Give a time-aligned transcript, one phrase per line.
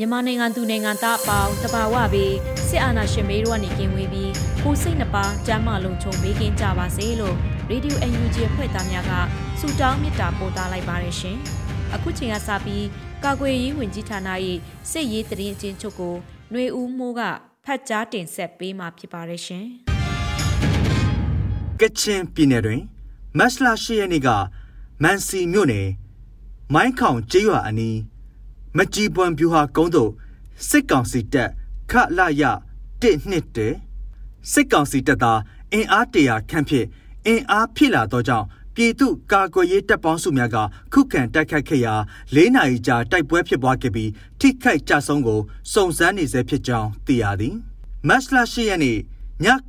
[0.00, 2.34] ြန်မာနိုင်ငံသူနိုင်ငံသားအပေါင်းတဘာဝပြီး
[2.68, 7.36] စစ်အာဏာရှင်မေးတို့ကနေကင်းဝေးပြီးကိုစိတ်နှပါကြမ်းမာလုံးချုံပေးကင်းကြပါစေလို့
[7.70, 9.12] ရေဒီယိုအန်ယူဂျီဖွဲ့သားများက
[9.60, 11.36] ဆုတောင်းမေတ္တာပို့သလိုက်ပါတယ်ရှင်။
[11.94, 12.86] အခုချိန်ကစပြီး
[13.24, 14.28] ကာကွယ်ရေးဝန်ကြီးဌာန၏
[14.90, 16.14] စစ်ရေးတရင်အချင်းချုပ်ကို
[16.50, 17.20] ຫນွေဦးမိုးက
[17.64, 19.64] ဖတ်ကြားတင်ဆက်ပေးมาဖြစ်ပါတယ်ရှင်။
[21.80, 22.80] ကချင်ပြည်နယ်တွင်
[23.38, 24.28] မတ်လ၈ရက်နေ့က
[25.02, 25.88] မန်စီမြို့နယ်
[26.74, 27.96] မိုင်းခေါင်ကျေးရွာအနီး
[28.77, 30.11] မကြီးပွန်ပြူဟာကုန်းတို့
[30.69, 31.49] စစ်ကောင်စီတပ်
[31.91, 32.43] ခလာရ
[32.89, 33.77] 1နှစ်တည်း
[34.51, 35.39] စစ်ကောင်စီတပ်သား
[35.73, 36.87] အင်အားတရာခန့်ဖြင့်
[37.25, 40.57] အင်အားဖြစ်လာသောကြောင့်ပြည်သူကာကွယ်ရေးတပ်ပေါင်းစုများက
[40.93, 41.93] ခုခံတိုက်ခိုက်ခဲ့ရာ
[42.35, 45.39] ၄နာရီကြာတိုက်ပွဲဖြစ်ပွားခဲ့ပြီးထိခိုက်ကြဆုံးကို
[45.73, 47.55] စုံစမ်းနေဆဲဖြစ်ကြောင်းသိရသည်
[48.07, 48.99] မတ်လ၈ရက်နေ့ည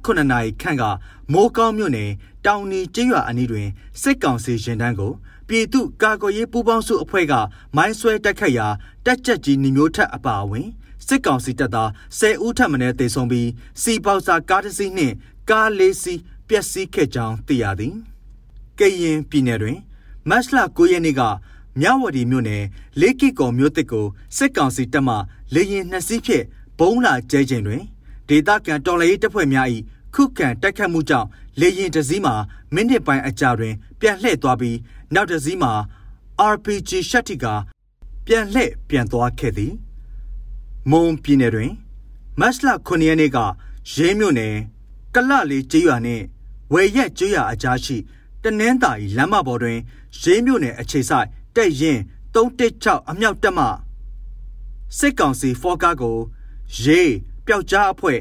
[0.04, 0.84] 9နာရီခန့်က
[1.32, 2.10] မိုးကောင်းမြို့နယ်
[2.46, 3.68] တောင်နီကျေးရွာအနီးတွင်
[4.02, 5.12] စစ်ကောင်စီရင်တန်းကို
[5.52, 7.34] ပြည်သူကာကွယ်ရေးပူးပေါင်းစုအဖွဲ့က
[7.76, 8.66] မိုင်းဆွဲတိုက်ခိုက်ရာ
[9.06, 10.68] တက်ကြက်ကြီးညီမျိုးထက်အပါအဝင်
[11.06, 13.48] စစ်ကောင်စီတပ်သား10ဦးထပ်မံတေဆုံးပြီး
[13.82, 15.14] စီပေါစာကားတစ်စီးနှင့်
[15.50, 17.94] ကားလေးစီးပျက်စီးခဲ့ကြောင်းသိရသည်။
[18.78, 19.78] ကရင်ပြည်နယ်တွင်
[20.28, 21.22] မတ်လ9ရက်နေ့က
[21.80, 22.64] မြဝတီမြို့နယ်
[23.00, 25.16] လေးကီကော်မြို့တစ်ကိုစစ်ကောင်စီတပ်မှ
[25.54, 26.44] လေရင်နှစ်စီးဖြင့်
[26.78, 27.82] ဘုံလာကျဲချိန်တွင်
[28.28, 29.68] ဒေသခံတော်လှန်ရေးတပ်ဖွဲ့များ၏
[30.14, 31.28] ခုခံတိုက်ခတ်မှုကြောင့်
[31.60, 32.34] လေရင်တစည်းမှာ
[32.74, 34.78] မိနစ်ပိုင်းအကြာတွင် ပြန်လှည့်သွားပြီး
[35.14, 35.72] နောက်တစည်းမှာ
[36.52, 37.46] RPG ရှက်တီက
[38.26, 39.72] ပြန်လှည့်ပြန်သွားခဲ့သည်
[40.90, 41.72] မွန်ပြည်နယ်တွင်
[42.40, 43.38] မတ်လ9ရက်နေ့က
[43.92, 44.54] ရေးမြို့နယ်
[45.14, 46.24] ကလလေးကျေးရွာနှင့်
[46.72, 47.96] ဝယ်ရက်ကျေးရွာအကြားရှိ
[48.42, 49.78] တနင်းသာရီလမ်းမပေါ်တွင်
[50.20, 51.26] ရေးမြို့နယ်အခြေဆိုင်
[51.56, 51.98] တက်ရင်
[52.34, 53.66] 316အမြောက်တက်မှ
[54.98, 56.16] စစ်ကောင်စီဖောကားကို
[56.82, 57.12] ရေး
[57.46, 58.18] ပျောက်ကြားအဖွဲ့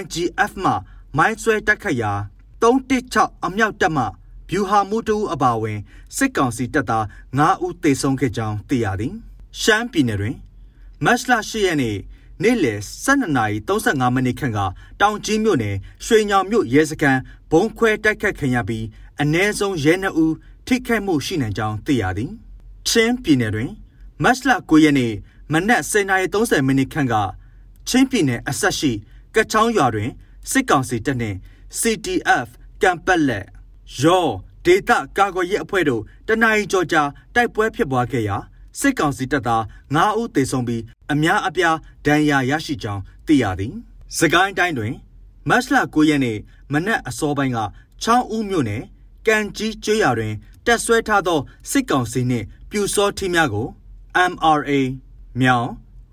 [0.00, 0.72] YGF မှ
[1.16, 2.12] မိုင်းဆွဲတက်ခတ်ရာ
[2.64, 4.04] 316အမြောက်တက်မှ
[4.50, 5.78] ဗျူဟာမှုတူအပါဝင်
[6.16, 7.04] စစ်ကောင်စီတပ်သား
[7.38, 9.14] 9ဦးသေဆုံးခဲ့ကြောင်းသိရသည်
[9.60, 10.36] ရှမ်းပြည်နယ်တွင်
[11.04, 11.96] မတ်လ10ရက်နေ့
[12.42, 14.58] နေ့လယ်12:35မိနစ်ခန့်က
[15.00, 17.20] တောင်ကြီးမြို့နယ်ရွှေညောင်မြို့ရဲစခန်း
[17.50, 18.84] ဘုံခွဲတိုက်ခတ်ခံရပြီး
[19.20, 20.34] အ ਨੇ ဆုံးရဲ2ဦး
[20.66, 22.30] ထိခိုက်မှုရှိနိုင်ကြောင်းသိရသည်
[22.88, 23.70] ချင်းပြည်နယ်တွင်
[24.22, 25.12] မတ်လ9ရက်နေ့
[25.52, 27.14] မနက်10:30မိနစ်ခန့်က
[27.88, 28.92] ချင်းပြည်နယ်အဆက်ရှိ
[29.34, 30.10] ကချောင်းရွာတွင်
[30.50, 31.36] စစ်ကောင်စီတပ်နှင့်
[31.80, 32.48] CTF
[32.82, 33.46] ကံပတ်လက်
[34.00, 34.28] ရော
[34.64, 37.02] ဒေတာကာကွယ်ရေးအဖွဲ့တို့တနအီကြောကြာ
[37.34, 38.36] တိုက်ပွဲဖြစ်ပွားခဲ့ရာ
[38.80, 39.62] စစ်ကောင်စီတပ်သား
[39.94, 41.76] 9ဦးသေဆုံးပြီးအများအပြား
[42.06, 43.74] ဒဏ်ရာရရှိကြောင်းသိရသည်။
[44.18, 44.94] စကိုင်းတိုင်းတွင်
[45.48, 46.38] မတ်လ9ရက်နေ့
[46.72, 47.58] မနက်အစောပိုင်းက
[48.02, 48.82] ချောင်းဦးမြို့နယ်
[49.26, 50.34] ကံကြီးကျွော်တွင်
[50.66, 53.66] တက်ဆွဲထားသောစစ်ကောင်စီနှင့်ပြူစောထီးများကို
[54.32, 54.70] MRA
[55.40, 55.68] မြောင်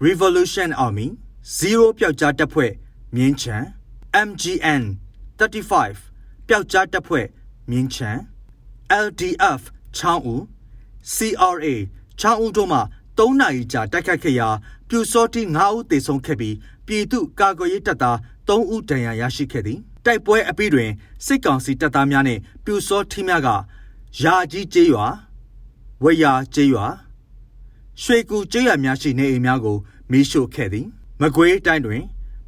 [0.06, 1.08] Revolution Army
[1.58, 2.72] 0ပျောက်ကြားတပ်ဖွဲ့
[3.16, 3.56] မြင်းချံ
[4.28, 4.84] MGN
[5.42, 7.26] 35ပျောက်ကြားတပ်ဖွဲ့
[7.70, 8.10] မြင်းချံ
[9.06, 9.62] LDF
[9.98, 10.42] ချောင်းဦး
[11.14, 11.68] CRA
[12.20, 12.80] ချောင်းဦးတို့မှ
[13.18, 14.50] 3နာရီကြာတိုက်ခတ်ခဲ့ရာ
[14.90, 20.92] ပြူစောတိ9ဦးသေဆုံးခဲ့ပြီးပြည်သူကာကွယ်ရေးတပ်သား3ဦးဒဏ်ရာရရှိခဲ့သည်တိုက်ပွဲအပြီးတွင်
[21.26, 23.50] စစ်ကောင်စီတပ်သားများနှင့်ပြူစောတိများက
[24.22, 25.06] ယာကြီးကျေးရွာ
[26.04, 26.86] ဝေယာကျေးရွာ
[28.02, 29.78] ရွှေကူကျေးရွာများရှိနေအိမ်များကို
[30.12, 30.88] မီးရှို့ခဲ့သည်
[31.22, 32.04] မကွေးတိုင်းတွင်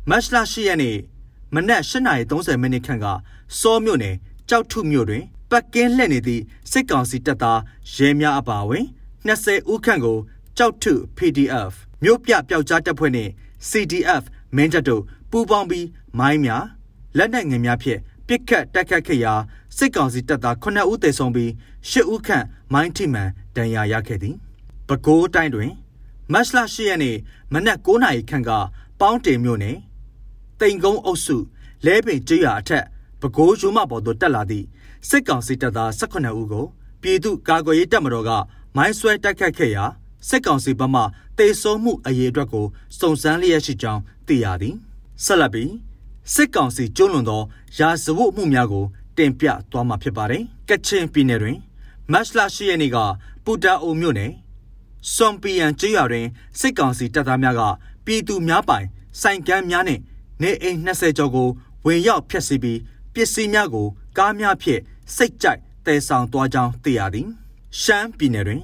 [0.09, 0.97] မတ်လ10ရက်နေ့
[1.55, 3.05] မနက်8:30မိနစ်ခန့်က
[3.59, 4.15] စောမြို့နယ်
[4.49, 7.59] ကြောက်ထုမြို့တွင်ပတ်ကင်းလှည့်နေသည့်စစ်ကောင်စီတပ်သား
[7.93, 8.85] ရဲများအပါအဝင်
[9.27, 10.17] 20ဦးခန့်ကို
[10.57, 11.73] ကြောက်ထု PDF
[12.03, 13.31] မြို့ပြပျောက်ကြားတပ်ဖွဲ့နှင့်
[13.69, 14.23] CDF
[14.55, 15.87] မင်းတပ်တို့ပူးပေါင်းပြီး
[16.19, 16.63] မိုင်းများ
[17.17, 19.33] လက်နက်ငယ်များဖြင့်ပစ်ခတ်တိုက်ခတ်ခဲ့ရာ
[19.77, 21.49] စစ်ကောင်စီတပ်သား9ဦးသေဆုံးပြီး
[21.89, 24.35] 10ဦးခန့်မိုင်းထိမှန်ဒဏ်ရာရခဲ့သည်။
[24.87, 25.71] ပဲခူးတိုင်းတွင်
[26.33, 27.17] မတ်လ10ရက်နေ့
[27.53, 28.51] မနက်9:00နာရီခန့်က
[28.99, 29.77] ပေါင်းတင်မြို့နယ်
[30.59, 31.37] တိန်ကုန်းအုပ်စု
[31.85, 32.85] လဲပင်ကျွရအထက်
[33.21, 34.65] ပဲခူးရုံးမပေါ်သို့တက်လာသည့်
[35.09, 36.65] စစ်ကောင်စီတပ်သား18ဦးကို
[37.01, 38.31] ပြည်သူ့ကာကွယ်ရေးတပ်မတော်က
[38.75, 39.85] မိုင်းဆွဲတိုက်ခတ်ခဲ့ရာ
[40.29, 41.01] စစ်ကောင်စီဘက်မှ
[41.37, 42.65] တေဆုံးမှုအရေးအတွက်ကို
[42.99, 44.75] စုံစမ်းလျက်ရှိကြောင်းသိရသည်
[45.23, 45.71] ဆက်လက်ပြီး
[46.33, 47.41] စစ်ကောင်စီကျူးလွန်သော
[47.79, 48.85] ရာဇဝတ်မှုများကို
[49.17, 51.57] တင်ပြသွားမှာဖြစ်ပါတယ်ကချင်ပြည်နယ်တွင်
[52.11, 52.97] မတ်လရှိရက်နေ့က
[53.45, 54.31] ပူတာအိုမြို့နယ်
[55.13, 56.25] စွန်ပီယန်ကျေးရွာတွင်
[56.59, 57.61] စစ်ကောင်စီတပ်သားများက
[58.05, 58.85] ပြည်သူများပိုင်
[59.21, 60.01] စိုင်ကမ်းများနှင့်
[60.43, 61.47] နေအိမ်20ကျော်ကို
[61.85, 62.79] ဝင်ရောက်ဖျက်ဆီးပြီး
[63.13, 63.87] ပစ္စည်းများကို
[64.17, 64.81] ကားများဖြင့်
[65.15, 67.27] စိတ်ကြိုက်တည်ဆောင်သွားကြောင်းသိရသည်
[67.81, 68.61] ရှမ်းပြည်နယ်တွင်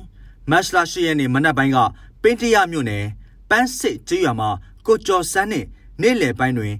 [0.49, 1.77] မတ်လရှိရက်နေ့မနက်ပိုင်းက
[2.21, 3.05] ပင်းတရမြို့နယ်
[3.49, 4.49] ပန်းစစ်ကျေးရွာမှာ
[4.85, 5.67] ကိုကျော်စန်းနှင့်
[6.01, 6.73] နေ့လယ်ပိုင်းတွင်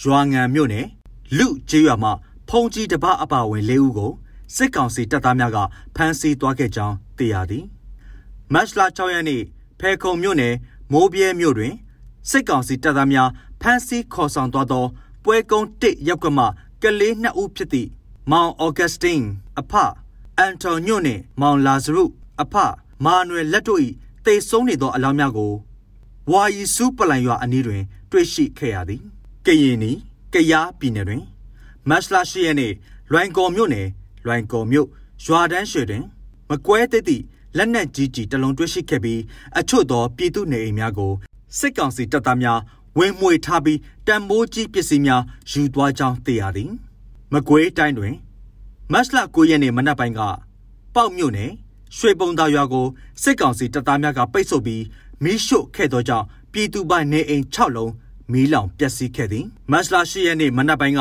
[0.00, 0.86] ရွာငံမြို့နယ်
[1.38, 2.12] လူကျေးရွာမှာ
[2.48, 4.12] ဖုန်ကြီးတပအပါဝင်၄ဦးကို
[4.56, 5.58] စစ်ကောင်စီတပ်သားများက
[5.96, 7.64] ဖမ်းဆီးသွားခဲ့ကြောင်းသိရသည်
[8.52, 9.42] မတ်လ6ရက်နေ့
[9.80, 10.54] ဖဲခုံမြို့နယ်
[10.92, 11.74] မိုးပြဲမြို့တွင်
[12.30, 13.28] စစ်ကောင်စီတပ်သားများ
[13.60, 14.84] ဖမ်းဆီးခေါ်ဆောင်သွားသော
[15.24, 16.46] ပွဲကုန်းတစ်ရပ်ကွက်မှ
[16.82, 17.88] ကလေးနှစ်ဦးဖြစ်သည့်
[18.30, 19.20] မောင်အော်ဂတ်စတင်
[19.60, 19.72] အဖ
[20.38, 22.04] အန်တိုညိုနှင့်မောင်လာဇရု
[22.42, 22.54] အဖ
[23.04, 23.80] မာနွယ်လက်တို့၏
[24.24, 25.52] တေဆုံးနေသောအလောင်းများကို
[26.30, 29.02] ဝါယီစုပလန်ရွာအနီးတွင် တွေ့ရှိခဲ့ရသည်
[29.46, 29.90] ကရင်နီ
[30.32, 31.22] ကရားပြည်နယ်တွင်
[31.88, 32.72] မတ်လရှိရက်နေ့
[33.12, 33.88] လွိုင်ကော်မြို့နယ်
[34.24, 34.88] လွိုင်ကော်မြို့
[35.24, 36.04] ရွာတန်းရွှေတွင်
[36.48, 37.22] မကွဲသည့်
[37.56, 39.20] လက်နက်ကြီးကြီးတလုံးတွေ့ရှိခဲ့ပြီး
[39.58, 41.12] အချို့သောပြည်သူနေအိမ်များကို
[41.58, 42.58] စစ်ကောင်စီတပ်သားများ
[42.98, 46.70] ဝင်မှွေထားပြီးတံမိုးကြီးပစ္စည်းများယူသွားကြောင်းသိရသည်
[47.32, 48.14] မကွေးတိုင်းတွင်
[48.92, 50.20] မတ်လ9ရက်နေ့မနက်ပိုင်းက
[50.94, 51.50] ပေါက်မြို့နယ်
[51.96, 52.86] ရွှေပုံသာရွာကို
[53.22, 54.82] စစ်ကောင်စီတပ်သားများကပိတ်ဆို့ပြီး
[55.24, 57.92] မီးရှို့ခဲ့သောကြောင့်ပြည်သူပိုင်နေအိမ်6လုံး
[58.32, 61.00] မီးလောင်ပျက်စီးခဲ့သည်မတ်လ10ရက်နေ့မနက်ပိုင်းက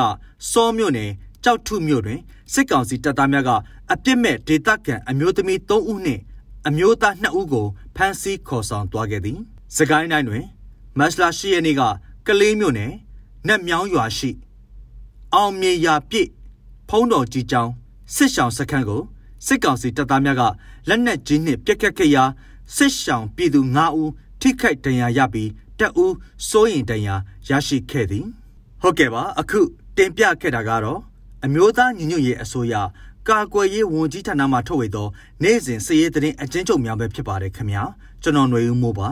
[0.52, 1.12] စောမြို့နယ်
[1.44, 2.20] ကြောက်ထုမြို့တွင်
[2.54, 3.52] စစ်ကောင်စီတပ်သားများက
[3.92, 6.22] အပြစ်မဲ့ဒေသခံအမျိုးသမီး3ဦးနှင့်
[6.68, 9.40] အမျိုးသား2ဦးကိုဖမ်းဆီးခေါ်ဆောင်သွားခဲ့သည်။
[9.74, 10.46] စကိုင်းတိုင်းတွင်
[10.98, 11.82] မတ်လ10ရက်နေ့က
[12.28, 12.94] ကလေးမြို့နယ်
[13.48, 14.32] နက်မြောင်းရွာရှိ
[15.34, 16.30] အောင်မြေယာပြည့်
[16.90, 17.72] ဖုံးတော်ကြီးကျောင်း
[18.16, 19.02] စစ်ဆောင်စခန်းကို
[19.46, 20.44] စစ်ကောင်စီတပ်သားများက
[20.90, 22.24] လက်နက်ကြီးနှင့်ပစ်ခတ်ခဲ့ရာ
[22.76, 26.16] စစ်ဆောင်ပြည်သူ9ဦးထိခိုက်ဒဏ်ရာရပြီးတအူး
[26.50, 27.16] စိုးရင်ဒဏ်ရာ
[27.50, 28.26] ရရှိခဲ့သည်
[28.82, 29.62] ဟုတ်ကဲ့ပါအခု
[29.98, 31.00] တင်ပြခဲ့တာကတော့
[31.46, 32.74] အမျိုးသားညီညွတ်ရေးအစိုးရ
[33.30, 35.08] ကာကွယ်ရေးဝန်ကြီးဌာနမှထုတ်ဝေသော
[35.44, 37.84] နေ့စဉ်စည်ရေးသတင်းအကျဉ်းချုပ်များပဲဖြစ်ပါတယ်ခင်ဗျာ
[38.24, 39.10] ကျွန်တော်ຫນွေဦးမိုးပါ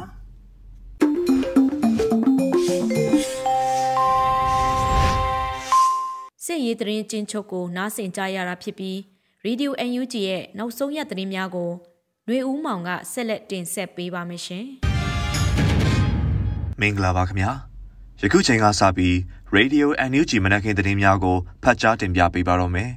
[6.46, 8.98] စစ်ရေးသတင်းကျဉ်းချုပ်ကိုနားဆင်ကြရတာဖြစ်ပြီး
[9.46, 11.72] Radio UNG ရဲ့နောက်ဆုံးရသတင်းများကို
[12.28, 14.66] ຫນွေဦးမောင်ကဆက်လက်တင်ဆက်ပေးပါမယ်ရှင်
[16.80, 17.52] မင်္ဂလာပါခင်ဗျာ
[18.22, 19.16] ယခုချိန်ကစပြီး
[19.56, 22.92] Radio NUG မနက်ခင်းသတင်းများကိုဖတ်ကြားတင်ပြပေးပါတော့မယ်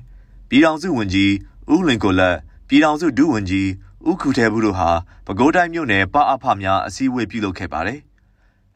[0.48, 1.32] ပြည်ထောင်စုဝန်ကြီး
[1.74, 2.36] ဦးလင်ကိုလက်
[2.68, 3.68] ပြည်ထောင်စုဒုဝန်ကြီး
[4.10, 4.90] ဦးခုထဲဘူးတို့ဟာ
[5.26, 8.00] ပဲခူးတိုင်းမြို့နယ်ပအဖများအစည်းအဝေးပြုလုပ်ခဲ့ပါတယ်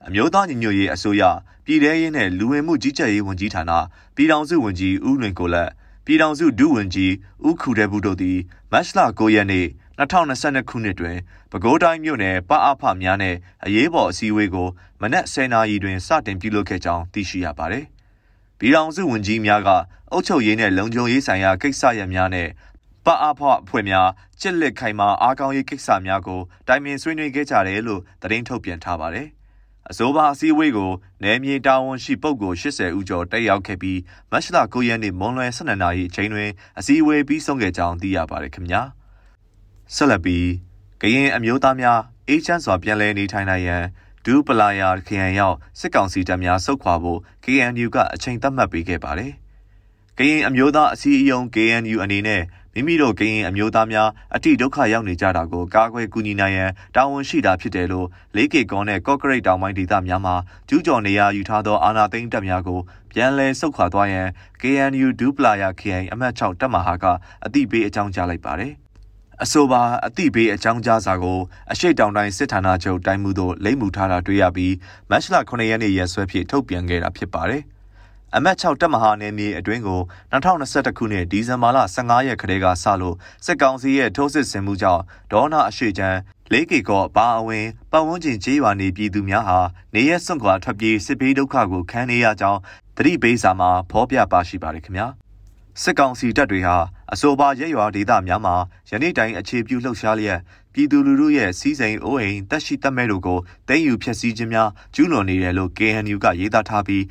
[0.07, 1.23] အမျိုးသားညီညွတ်ရေးအစိုးရ
[1.65, 3.73] ပြည်ထရေးနဲ့လူဝင်မှုကြီးကြပ်ရေးဝန်ကြီးဌာန
[4.17, 5.71] ပြည်ထောင်စုဝန်ကြီးဦးလွင်ကိုလက်
[6.07, 7.13] ပြည်ထောင်စုဒုဝန်ကြီး
[7.47, 8.39] ဦးခုတဲ့ဘူးတို့သည်
[8.73, 9.67] မတ်လ9ရက်နေ့
[9.99, 11.17] 2022ခုနှစ်တွင်
[11.51, 13.35] ပဲခူးတိုင်းမြို့နယ်ပအဖများနဲ့
[13.65, 14.69] အရေးပေါ်အစည်းအဝေးကို
[15.01, 17.85] မနက်10:00နာရီတွင်စတင်ပြုလုပ်ခဲ့ကြောင်းသိရှိရပါတယ်။
[18.59, 19.71] ပြည်ထောင်စုဝန်ကြီးများက
[20.13, 22.49] အုပ်ချုပ်ရေးနဲ့လုံခြုံရေးဆိုင်ရာကိစ္စရပ်များနဲ့
[23.07, 24.09] ပအဖအဖွဲ့များ
[24.41, 29.29] ကြစ်လက်ခိုင်မာအားကောင်းရေးကိစ္စများကိုတိုင်ပင်ဆွေးနွေးခဲ့ကြတယ်လို့သတင်းထုတ်ပြန်ထားပါတယ်။
[29.91, 30.91] အဆိုပါအစည်းအဝေးကို
[31.23, 33.99] နယ်မြေတာဝန်ရှိပုဂ္ဂိုလ်80ဦးကျော်တက်ရောက်ခဲ့ပြီး
[34.31, 38.83] မတ်လ9ရက်နေ့မွန်လွယ်12နာရီအချိန်တွင်အစည်းအဝေးပြီးဆုံးခဲ့ကြောင်းသိရပါတယ်ခင်ဗျာ
[39.95, 40.47] ဆက်လက်ပြီး
[41.03, 43.85] ကရင်အမျိုးသားများအေးချမ်းစွာပြန်လည်နေထိုင်နိုင်ရန်
[44.25, 49.33] ဒူးပလာယာခရိုင်ရောက်စစ်ကောင်စီတပ်များဆုတ်ခွာဖို့ KNU ကအချိန်သတ်မှတ်ပေးခဲ့ပါတယ်
[50.19, 52.43] ကရင်အမျိုးသားအစည်းအရုံး KNU အနေနဲ့
[52.75, 60.35] မိမိတို့ကရင်အမျိုးသားများအထိဒုက္ခရောက်နေကြတာကိုကာကွယ်ကူညီနိုင်ရန်တာဝန်ရှိတာဖြစ်တယ်လို့လေးကေကောနဲ့ကော့ကရိတ်တောင်ပိုင်းဒေသများမှာ
[60.69, 62.81] ကျူးကျော်နေရယူထားသောအာဏာသိမ်းတပ်များကို
[63.13, 64.29] ပြန်လည်ဆုတ်ခွာသွားရန်
[64.61, 67.05] KNU ဒူပလာယာ KI အမှတ်6တပ်မဟာက
[67.45, 68.73] အသိပေးအကြောင်းကြားလိုက်ပါတယ်
[69.43, 71.39] အဆိုပါအတိပေးအကြောင်းကြားစာကို
[71.73, 74.75] အရှိတောင်တိုင်းစစ်ဌာနချုပ်တိုင်းမှုသို့လိမ့်မှုထားတာတွေ့ရပြီး
[75.11, 77.63] မတ်လ9ရက်နေ့ရက်စွဲဖြင့်ထုတ်ပြန်ခဲ့တာဖြစ်ပါတယ်။
[78.37, 80.01] အမတ်6တပ်မဟာနယ်မြေအတွင်းကို
[80.33, 86.19] 2021ခုနှစ်ဒီဇင်ဘာလ15ရက်ခရဲကစလို့စစ်ကောင်စီရဲ့ထိုးစစ်ဆင်မှုကြောင့်ဒေါနာအရှိချမ်း
[86.53, 89.59] လေးကေကောဘာအဝင်ပတ်ဝန်းကျင်ကျေးရွာနေပြည်သူများဟာ
[89.95, 92.61] နေရက်စွန့်ခွာထွက်ပြေးစစ်ဘေးဒုက္ခကိုခံနေရကြောင်း
[92.97, 95.07] တတိပေးစာမှာဖော်ပြပါရှိပါတယ်ခင်ဗျာ
[95.83, 96.77] စစ်ကောင်စီတပ်တွေဟာ
[97.13, 98.55] အဆိုပါရဲရွာဒေသများမှာ
[98.91, 100.41] ယနေ့တိုင်အခြေပြုလှုပ်ရှားလျက်
[100.75, 107.03] ပြည်သူလူထုရဲ့စီးစိမ်အိုးအိမ်တက်ရှိတက်မဲ့တို့ကိုတင်းယူဖျက်ဆီးခြင်းများကျူးလွန်နေတယ်လို့ KNU ကရေးသားထားပြီး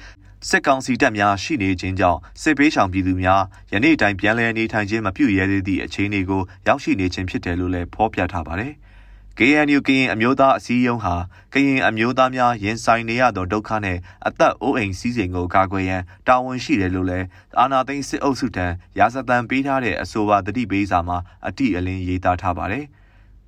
[0.47, 3.41] စစ်ကောင်စီတပ်များရှိနေခြင်းကြောင့်စစ်ပေးဆောင်ပြည်သူများ
[3.73, 8.73] ယနေ့တိုင်ပြန်လည်နေထိုင်ခြင်းမပြုရဲသေးသည့်အခြေအနေကိုရောက်ရှိနေခြင်းဖြစ်တယ်လို့လည်းဖော်ပြထားပါတယ်။
[9.37, 11.15] KNU ကရင်အမျိုးသားအစည်းအရုံးဟာ
[11.53, 17.25] ကရင်အမျိုးသားများရင်ဆိုင်နေရသောဒုက္ခနဲ့အသက်အိုးအိမ်စီးစိမ်ကိုကာကွယ်ရန်တာဝန်ရှိတယ်လို့လည်း
[17.59, 18.65] အာနာသိန်းစစ်အုပ်စုထံ
[18.99, 21.17] ရာဇသံပေးထားတဲ့အဆိုပါတတိပေးစာမှာ
[21.47, 22.85] အတိအလင်းရေးသားထားပါတယ်။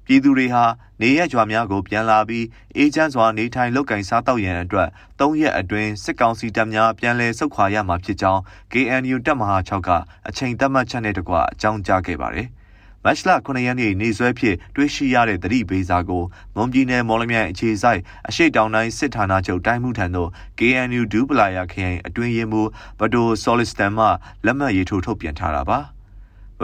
[0.06, 0.64] ပြည်သူတွေဟာ
[1.02, 2.46] နေရကြွားများကိုပြန်လာပြီး
[2.78, 4.90] အေဂျင့်စွာနေထိုင်လုပ်ကင်စားတောက်ရန်အတွက်
[5.20, 8.42] ၃ရက်အတွင်းစစ်ကောင်စီတပ်များပြန်လည်ဆုတ်ခွာရမှာဖြစ်ကြောင်း
[8.72, 9.90] KNU တပ်မဟာ6က
[10.28, 12.50] အချိန်သတ်မှတ်ချက်နဲ့တကွအကြောင်းကြားခဲ့ပါတယ်။
[13.06, 16.24] မတ်လ9ရက်နေ့နေ့စွဲဖြစ်တွေးရှိရတဲ့သတိပေးစာကို
[16.56, 20.30] မွန်ပြည်နယ်မော်လမြိုင်အခြေဆိုင်အရှိတောင်တိုင်းစစ်ဌာနချုပ်တိုင်းမှုထံသို့
[20.60, 24.06] KNU ဒူပလာယာခရိုင်အတွင်းရေးမှူးဘဒိုဆော်လစ်စတန်မှ
[24.46, 25.80] လက်မှတ်ရေးထိုးထုတ်ပြန်ထားတာပါ။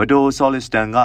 [0.00, 0.96] ဝဒိုဆော်လစ်စတန်က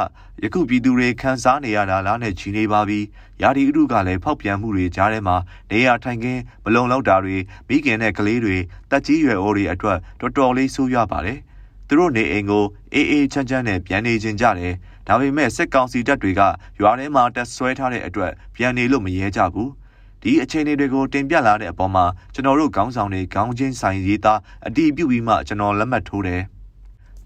[0.43, 2.99] ယခုပြည်သူတွေခန်းစားနေရတာလားနဲ့ချီနေပါပြီ။
[3.41, 5.35] ယာဒီဥဒုကလည်းဖောက်ပြန်မှုတွေကြားထဲမှာ
[5.71, 8.57] နေရထိုင်ခင်းမလုံလောက်တာတွေမိခင်နဲ့ကလေးတွေ
[8.91, 11.39] တက်ကြီးရွယ်အိုတွေအတွက်တော်တော်လေးဆိုးရွားပါတယ်။
[11.87, 14.73] သူတို့နေအိမ်ကိုအေးအေးချမ်းချမ်းနဲ့ပြန်နေခြင်းကြတယ်။
[15.07, 16.41] ဒါပေမဲ့စစ်ကောင်စီတပ်တွေက
[16.79, 19.69] ရွာထဲမှာတက်ဆွဲထားတဲ့အတွက်ပြန်နေလို့မရဲကြဘူး။
[20.21, 26.43] ဒီအခြေအနေတွေကိုတင်ပြလာတဲ့အပေါ်မှာကျွန်တော်တို့ခေါင်းဆောင်တွေခေါင်းချင်းဆိုင်ရေးသားအတီးပြုတ်ပြီးမှကျွန်တော်လက်မှတ်ထိုးတယ်။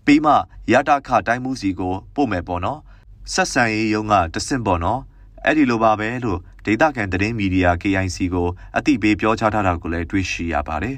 [0.07, 0.33] ပြီးမှ
[0.73, 2.79] ရတာခတိုင်းမှုစီကိုပို့မယ်ပေါ့နော်
[3.33, 5.01] ဆက်ဆံရေးရုံးကတဆင့်ပေါ့နော်
[5.45, 8.47] အဲ့ဒီလိုပါပဲလို့ဒေတာကန်သတင်းမီဒီယာ KIC ကို
[8.77, 10.97] အသိပေးပြောကြားထားတာကိုလည်းတွေ့ရှိရပါတယ်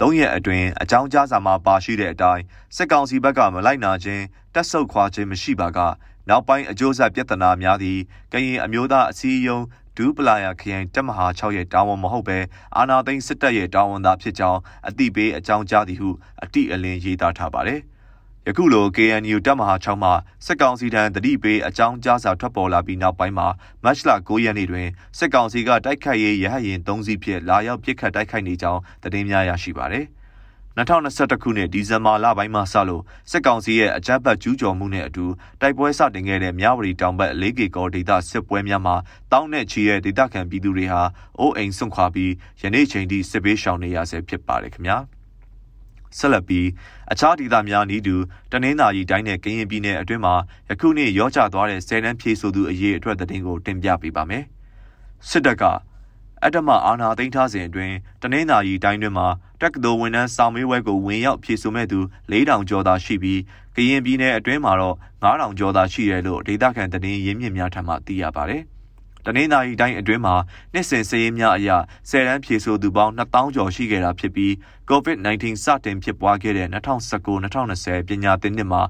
[0.00, 2.42] သုံးရက်အတွင်းအကြောင်းကြားစာမှာပါရှိတဲ့အတိုင်း
[2.76, 5.78] စစ်ကောင်စီဘက်ကမလိုက်နာခြင်းတက်ဆုပ်ခွာခြင်းမရှိပါက
[6.28, 8.00] နောက်ပိုင်းအကျိုးဆက်ပြဿနာများသည့်
[8.32, 9.64] ကရင်အမျိုးသားအစည်းအရုံး
[9.96, 12.38] ဒူးပလာယာခရိုင်တပ်မဟာ6ရဲ့တာဝန်မဟုတ်ဘဲ
[12.76, 16.10] အာနာသိန်းစစ်တပ်ရဲ့တာဝန်သာဖြစ်ကြောင်းအသိပေးအကြောင်းကြားသည်ဟု
[16.42, 17.82] အတိအလင်းရေးသားထားပါတယ်။
[18.48, 20.10] ယခုလို KNU တပ်မဟာ6မှ
[20.46, 23.48] စစ်ကောင်စီထံတတိပေးအကြောင်းကြားစာထွက်ပေါ်လာပြီးနောက်ပိုင်းမှာ
[23.84, 30.06] မတ်လ9ရက်နေ့တွင်စစ်ကောင်စီကတိုက်ခိုက်ရေးရဟတ်ယာဉ်3စီးဖြင့်လာရောက်ပစ်ခတ်တိုက်ခိုက်နေကြောင်းသတင်းများရရှိပါသည်
[30.76, 35.26] 2021ခုနှစ်ဒီဇင်ဘာလပိုင်းမှာစလို့စစ်ကောင်စီရဲ့အကြမ်းဖက်ကျူးကျော်မှုနဲ့အတူ
[35.60, 38.96] တိုက်ပွဲစတင်ခဲ့တဲ့မြဝတီတောင်ဘက်၄ကီကောဒေသစစ်ပွဲများမှာ
[39.32, 41.02] တောင်းနဲ့ချီရဲ့ဒေသခံပြည်သူတွေဟာ
[41.38, 44.98] အိုးအိမ်ဆွန့်ခွာပြီးယနေ့ချိန်ထိစစ်ပေးရှောင်နေရဆဲဖြစ်ပါတယ်ခင်ဗျာ။
[46.18, 46.66] ဆက်လက်ပြီး
[47.12, 48.16] အခြားဒေသများနည်းတူ
[48.52, 50.34] တနင်္သာရီတိုင်းနဲ့ကရင်ပြည်နယ်အတွင်းမှာ
[50.68, 54.44] ယခုနှစ်ရောကျသွားတဲ့ဆယ်တန်းဖြည့်ဆိုသူအရေးအတွက်သတင်းကိုတင်ပြပေးပါမယ်။
[55.28, 55.64] စစ်တပ်က
[56.44, 59.28] အတ္တမအာနာသိမ်းထားစဉ်အတွင်းတနင်္သာရီတိုင်းတွင်မှာ
[59.60, 61.98] တက္ကသိုလ်ဝန်ထမ်းစာမေးပွဲကိုဝင်ရောက်ဖြည့်ဆိုမဲ့သူ
[62.30, 63.40] 4000ကျော်သာရှိပြီး
[63.76, 68.64] ကရင်ပြည်နယ်အတွင်းမှာတော့9000ကျော်သာရှိတယ်လို့ဒေသခံသတင်းရင်းမြစ်များထံမှသိရပါတယ်။
[69.26, 70.34] တနင်္သာရီတိုင်းအတွင်းမှာ
[70.72, 71.70] နှစ်စဉ်စည်ရင်းများအရ
[72.08, 74.52] ဆယ်တန်းဖြည့်ဆိုသူပေါင်း2000ကျော်ရှိခဲ့တာဖြစ်ပြီး
[74.90, 78.82] COVID-19 စတင်ဖြစ်ပွားခဲ့တဲ့2019-2020ပညာသင်နှစ်မှာ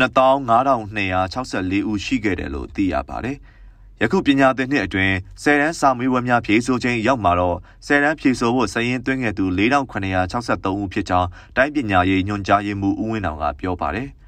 [0.00, 3.38] 25,264ဦးရှိခဲ့တယ်လို့သိရပါတယ်။
[4.02, 14.08] ယခုပညာသင်နှစ်အတွင်းဆယ်တန်းစာမေးပွဲများဖြေဆိုခြင်းရောက်မှာတော့ဆယ်တန်းဖြေဆိုဖို့စရင်သွင်းခဲ့သူ4963ဦးဖြစ်ကြောင်းတိုင်းပညာရေးညွှန်ကြားရေးမှူးဦးဝင်းအောင်ကပြောပါတယ်။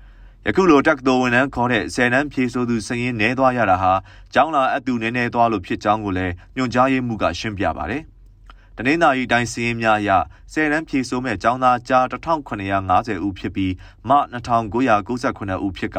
[0.48, 3.92] ယခုလိုတက်တော်ဝန်ထမ်းခေါ်တဲ့ဆယ်တန်းဖြေဆိုသူစည်ရင်နဲသွားရတာဟာ
[4.34, 8.02] ကျောင်းလာအတူနဲနဲသွားလို့ဖြစ်ကြောင်းကိုလည်းညွှန်ကြားရေးမှူးကရှင်းပြပါတယ်။
[8.76, 10.10] တနင်္သာရီတိုင်းစည်ရင်များအရ
[10.52, 13.72] ဆယ်တန်းဖြေဆိုမဲ့ကျောင်းသားကြား1950ဦးဖြစ်ပြီး
[14.08, 15.98] မ2998ဦးဖြစ်က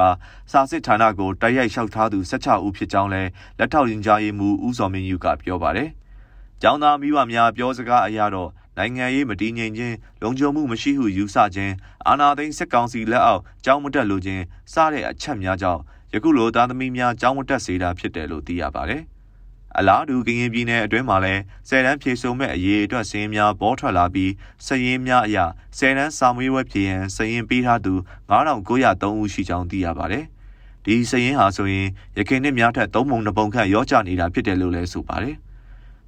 [0.52, 5.90] စာစစ်ဌာနကိုတိုက်ရိုက်လျှောက်ထားသူ16ဦးဖြစ်ကြောင်းလည်းလက်ထောက်ညွှန်ကြားရေးမှူးဦးစောမင်းယူကပြောပါတယ်။
[6.62, 11.74] ကျောင်းသားမိဘများပြောစကားအရတော့ နိုင်ငံရေးမတည်ငြိမ်ခြင်းလုံခြုံမှုမရှိဟုယူဆခြင်း
[12.08, 15.82] အာဏာသိမ်းစစ်ကောင်စီလက်အောက်ကြောင်းမတက်လိုခြင်းစတဲ့အချက်များကြောင့်
[16.14, 19.04] ယခုလိုသားသမီးများကြောင်းမတက်စေတာဖြစ်တယ်လို့သိရပါတယ်။
[19.78, 24.32] အလားတူကရင်ပြည်နယ်အတွင်းမှာလည်းဆယ်တန်းဖြည့်ဆို့မဲ့အရေးအတွက်စင်းများပေါ်ထွက်လာပြီး
[24.66, 25.46] စရင်များအရာ
[25.78, 27.94] ဆယ်တန်းစာမွေးဝဲဖြည့်ရန်စရင်ပေးထားသူ
[28.32, 30.26] 9903ဦးရှိကြောင်းသိရပါတယ်။
[30.86, 35.36] ဒီစရင်ဟာဆိုရင်ရခိုင်နှစ်များထက်သုံးပုံနှစ်ပုံခန့်ရောကျနေတာဖြစ်တယ်လို့လည်းဆိုပါတယ်။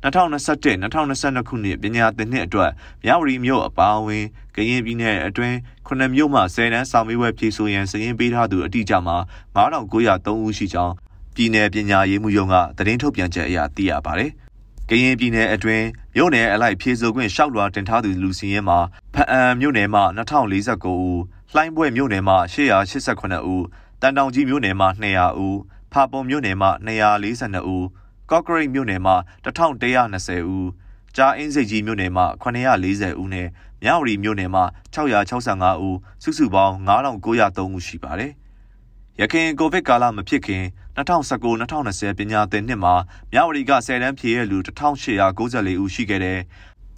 [0.04, 2.72] 2021-2022ခုနှစ်ပညာသင်နှစ်အတွက်
[3.04, 4.26] မြဝတီမြို့အပါအဝင်
[4.56, 9.18] ကရင်ပြည်နယ်အတွင်းခုနှစ်မြို့မှ10တန်းစာမေးပွဲဖြေဆိုရန်စာရင်းပေးထားသူအတိအကျမှာ
[9.56, 10.94] 9903ဦးရှိကြောင်း
[11.36, 14.32] ပြည်내ပညာရေးမှုရုံးကသတင်းထုတ်ပြန်ချက်အရသိရပါတယ်။
[14.90, 15.86] ကရင်ပြည်နယ်အတွင်း
[16.16, 18.80] မြို့နယ်အလိုက်ဖြေဆိုခွင့်ရှောက်လွှာတင်ထားသူလူစီရင်မှာ
[19.14, 21.22] ဖအံမြို့နယ်မှာ2049ဦး
[21.54, 23.66] လှိုင်းပွဲမြို့နယ်မှာ889ဦး
[24.02, 25.58] တန်တောင်ကြီးမြို့နယ်မှာ200ဦး
[25.92, 27.86] ဖာပုံမြို့နယ်မှာ242ဦး
[28.32, 29.16] ကော့ကရိတ်မြို့နယ်မှာ
[29.46, 30.70] 1120ဦး
[31.16, 33.48] ကြာအင်းစိတ်ကြီးမြို့နယ်မှာ940ဦးနဲ့
[33.84, 38.32] မြဝတီမြို့နယ်မှာ665ဦးစုစုပေါင်း9903ဦးရှိပါတယ်။
[39.22, 40.64] ရခိုင်ကိုဗစ်ကာလမဖြစ်ခင်
[40.98, 42.94] 2019-2020ပညာသင်နှစ်မှာ
[43.32, 46.40] မြဝတီက10တန်းဖြည့်ရလူ1894ဦးရှိခဲ့တဲ့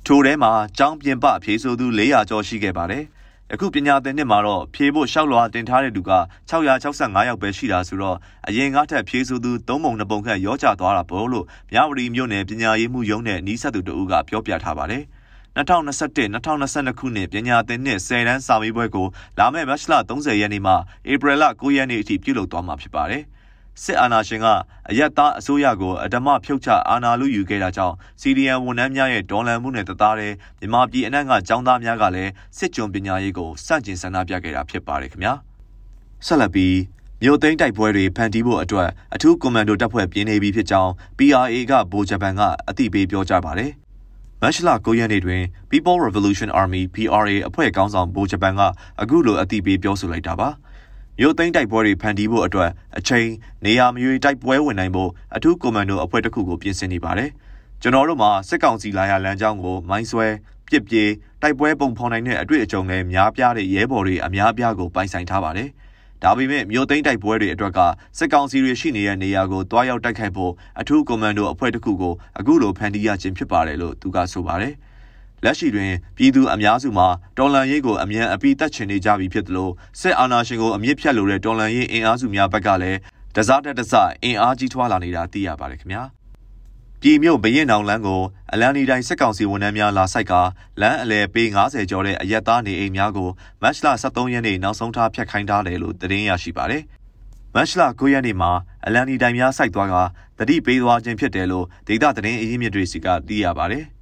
[0.05, 3.03] ထိုထဲမှာကျောင်းပြင်ပဖြည့်ဆိုသူ400ကျော်ရှိခဲ့ပါတယ်။
[3.53, 6.11] အခုပညာသင်နှစ်မှာတော့ဖြေဖို့ရှောက်လွှာတင်ထားတဲ့လူက
[6.49, 15.03] 665ယောက်ပဲရှိတာဆိုတော့အရင်ကထက်ဖြေဆိုသူ၃ပုံ၂ပုံခန့်ရောကျသွားတာပေါ့လို့မြဝတီမြို့နယ်ပညာရေးမှုရုံးနဲ့နီးစပ်သူတို့ကပြောပြထားပါတယ်
[15.55, 19.07] 2021-2022ခုနှစ်ပညာသင်နှစ်10တန်းစာမေးပွဲကို
[19.39, 20.73] လာမယ့်မတ်လ30ရက်နေ့မှ
[21.11, 23.23] ဧပြီလ9ရက်နေ့အထိပြုလုပ်သွားမှာဖြစ်ပါတယ်။
[23.83, 24.47] စစ်အာဏာရှင်က
[24.89, 35.33] အယက်သားအစိုးရကိုအဓမ္မဖြုတ်ချအာဏာလုယူခဲ့တာကြောင့်စီဒီအန်ဝန်ထမ်းများရဲ့ဒေါ်လန်မှုနဲ့တသားတည်းမြန်မာပြည်အနှံ့ကចောင်းသားများကလည်းစစ်ကြုံပညာရေးကိုစန့်ကျင်ဆန္ဒပြခဲ့တာဖြစ်ပါတယ်ခင်ဗျာ
[36.25, 36.75] ဆက်လက်ပြီး
[37.23, 43.71] မြို့သိမ်းတိုက်ပွဲတွေဖန်တီးဖို့အတွက်အထူးကွန်မန်ဒိုတပ်ဖွဲ့ပြင်နေပြီဖြစ်ကြောင်း PRA ကဗိုလ်ဂျပန်ကအသိပေးပြောကြားပါတယ်။
[44.41, 48.61] မတ်လ9ရက်နေ့တွင် People Revolution Army PRA အဖွဲ့ခေါင်းဆောင်ဗိုလ်ဂျပန်က
[49.01, 50.49] အခုလိုအသိပေးပြောဆိုလိုက်တာပါ။
[51.21, 53.27] မြို့သိမ်းတိုက်ပွဲတွေဖန်တီးဖို့အတွက်အချိန်
[53.65, 57.29] နေရာမရွေးတိုက်ပွဲဝင်နိုင်ဖို့အထူးကွန်မန်ဒိုအဖွဲ့တစ်ခုကိုပြင်ဆင်နေပါတယ်။
[57.81, 60.27] ကျွန်တော်တို့မှာစစ်ကောင်စီလာရလမ်းကြောင်းကိုမိုင်းဆွဲ
[60.67, 61.09] ပြစ်ပြေး
[61.41, 65.69] တိုက်ပွဲပုံဖော်နိုင်တဲ့အတွေ့အကြုံနဲ့များပြားတဲ့ရဲဘော်တွေအများပြားကိုပိုင်ဆိုင်ထားပါတယ်။
[66.23, 67.79] ဒါပေမဲ့မြို့သိမ်းတိုက်ပွဲတွေအတွက်က
[68.17, 74.73] စစ်ကောင်စီတွေရှိနေတဲ့နေရာကိုတွားရောက်တိုက်ခိုက်ဖို့အထူးကွန်မန်ဒိုအဖွဲ့တစ်ခုကိုအခုလိုဖန်တီးရခြင်းဖြစ်ပါတယ်လို့သူကဆိုပါတယ်။
[75.43, 82.99] လက်ရှိတွင်ပြည်သူအများစုမှာတော်လန်ရေးကိုအမြန်အပိတက်ချင်နေကြပြီဖြစ်တယ်လို့စစ်အာဏာရှင်ကိုအမြင့်ဖြတ်လိုတဲ့တော်လန်ရေးအင်အားစုများဘက်ကလည်း
[83.35, 83.93] တစားတက်တစ
[84.23, 86.03] အင်အားကြီးထွားလာနေတာသိရပါတယ်ခင်ဗျာ။
[87.01, 88.21] ပြည်မြို့ဘရင်နောင်လန်းကို
[88.53, 90.33] အလန်ဒီတိုင်းစစ်ကောင်စီဝန်ထမ်းများလာဆိုင်က
[90.81, 93.29] လမ်းအလဲပေ90ကျော်တဲ့အရက်သားနေအိမ်များကို
[93.61, 96.83] မတ်လ23ရက်နေ့နောက်ဆုံးထားဖျက်ခိုင်းထားတယ်လို့သတင်းရရှိပါတယ်။
[97.55, 98.51] မတ်လ9ရက်နေ့မှာ
[98.85, 99.95] အလန်ဒီတိုင်းများစိုက်သွားက
[100.39, 103.85] တတိပေးသွားခြင်းဖြစ်တယ်လို့ဒေသသတင်းအရင်းမြစ်တွေစီကသိရပါတယ်။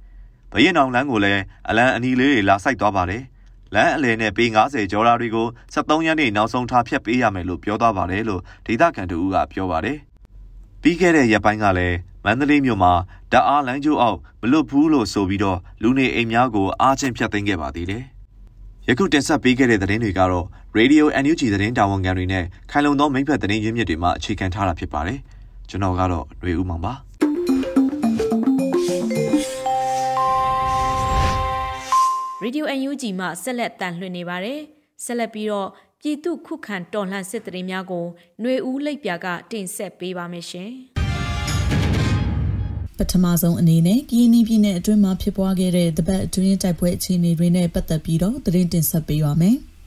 [0.52, 3.22] ဘရင်နောင်လန်းကိုလည်းအလန်အနီလေးတွေလာစိုက်သွားပါတယ်။
[3.74, 9.98] လမ်းအလဲနဲ့ပေ90ကျော်ရာတွေကို73ရက်နေ့နောက်ဆုံးထားဖျက်ပေးရမယ်လို့ပြောသွားပါတယ်လို့ဒေသခံတို့ကပြောပါတယ်။
[10.82, 12.92] ပြီးခဲ့တဲ့ရက်ပိုင်းကလည်းမန္တလေးမြို့မှာ
[13.32, 18.04] ဓာတ်အားလမ်းကျိုးအောက်မလွတ်ဘူးလို့ဆိုပြီးတော့လူနေအိမ်များကိုအားချင်းဖျက်သိမ်းခဲ့ပါသေးတယ်။
[18.88, 20.46] ယခုတင်ဆက်ပေးခဲ့တဲ့သတင်းတွေကတော့
[20.78, 25.18] Radio NUG သတင်းတာဝန်ခံတွေနဲ့ခိုင်လုံသောမိဖက်သတင်းရင်းမြစ်တွေမှအခြေခံထားတာဖြစ်ပါတယ်။
[25.68, 26.94] ကျွန်တော်ကတော့ຫນွေဦးမောင်ပါ။
[32.44, 34.60] Radio UNG မှဆက်လက်တန်လှည့်နေပါတယ်။
[35.04, 35.68] ဆက်လက်ပြီးတော့
[36.00, 38.06] ပြည်သူခုခံတော်လှန်စစ်တရင်များကို
[38.40, 40.70] ຫນွေဦးလိပ်ပြာကတင်ဆက်ပေးပါမယ်ရှင်။
[42.98, 49.56] ပထမဆုံးအနေနဲ့ကရင်ပြည်နယ်အတွင်းမှာဖြစ်ပွားခဲ့တဲ့တပတ်အတွင်းတိုက်ပွဲအခြေအနေတွေနဲ့ပတ်သက်ပြီးတော့သတင်းတင်ဆက်ပေးပါမယ်။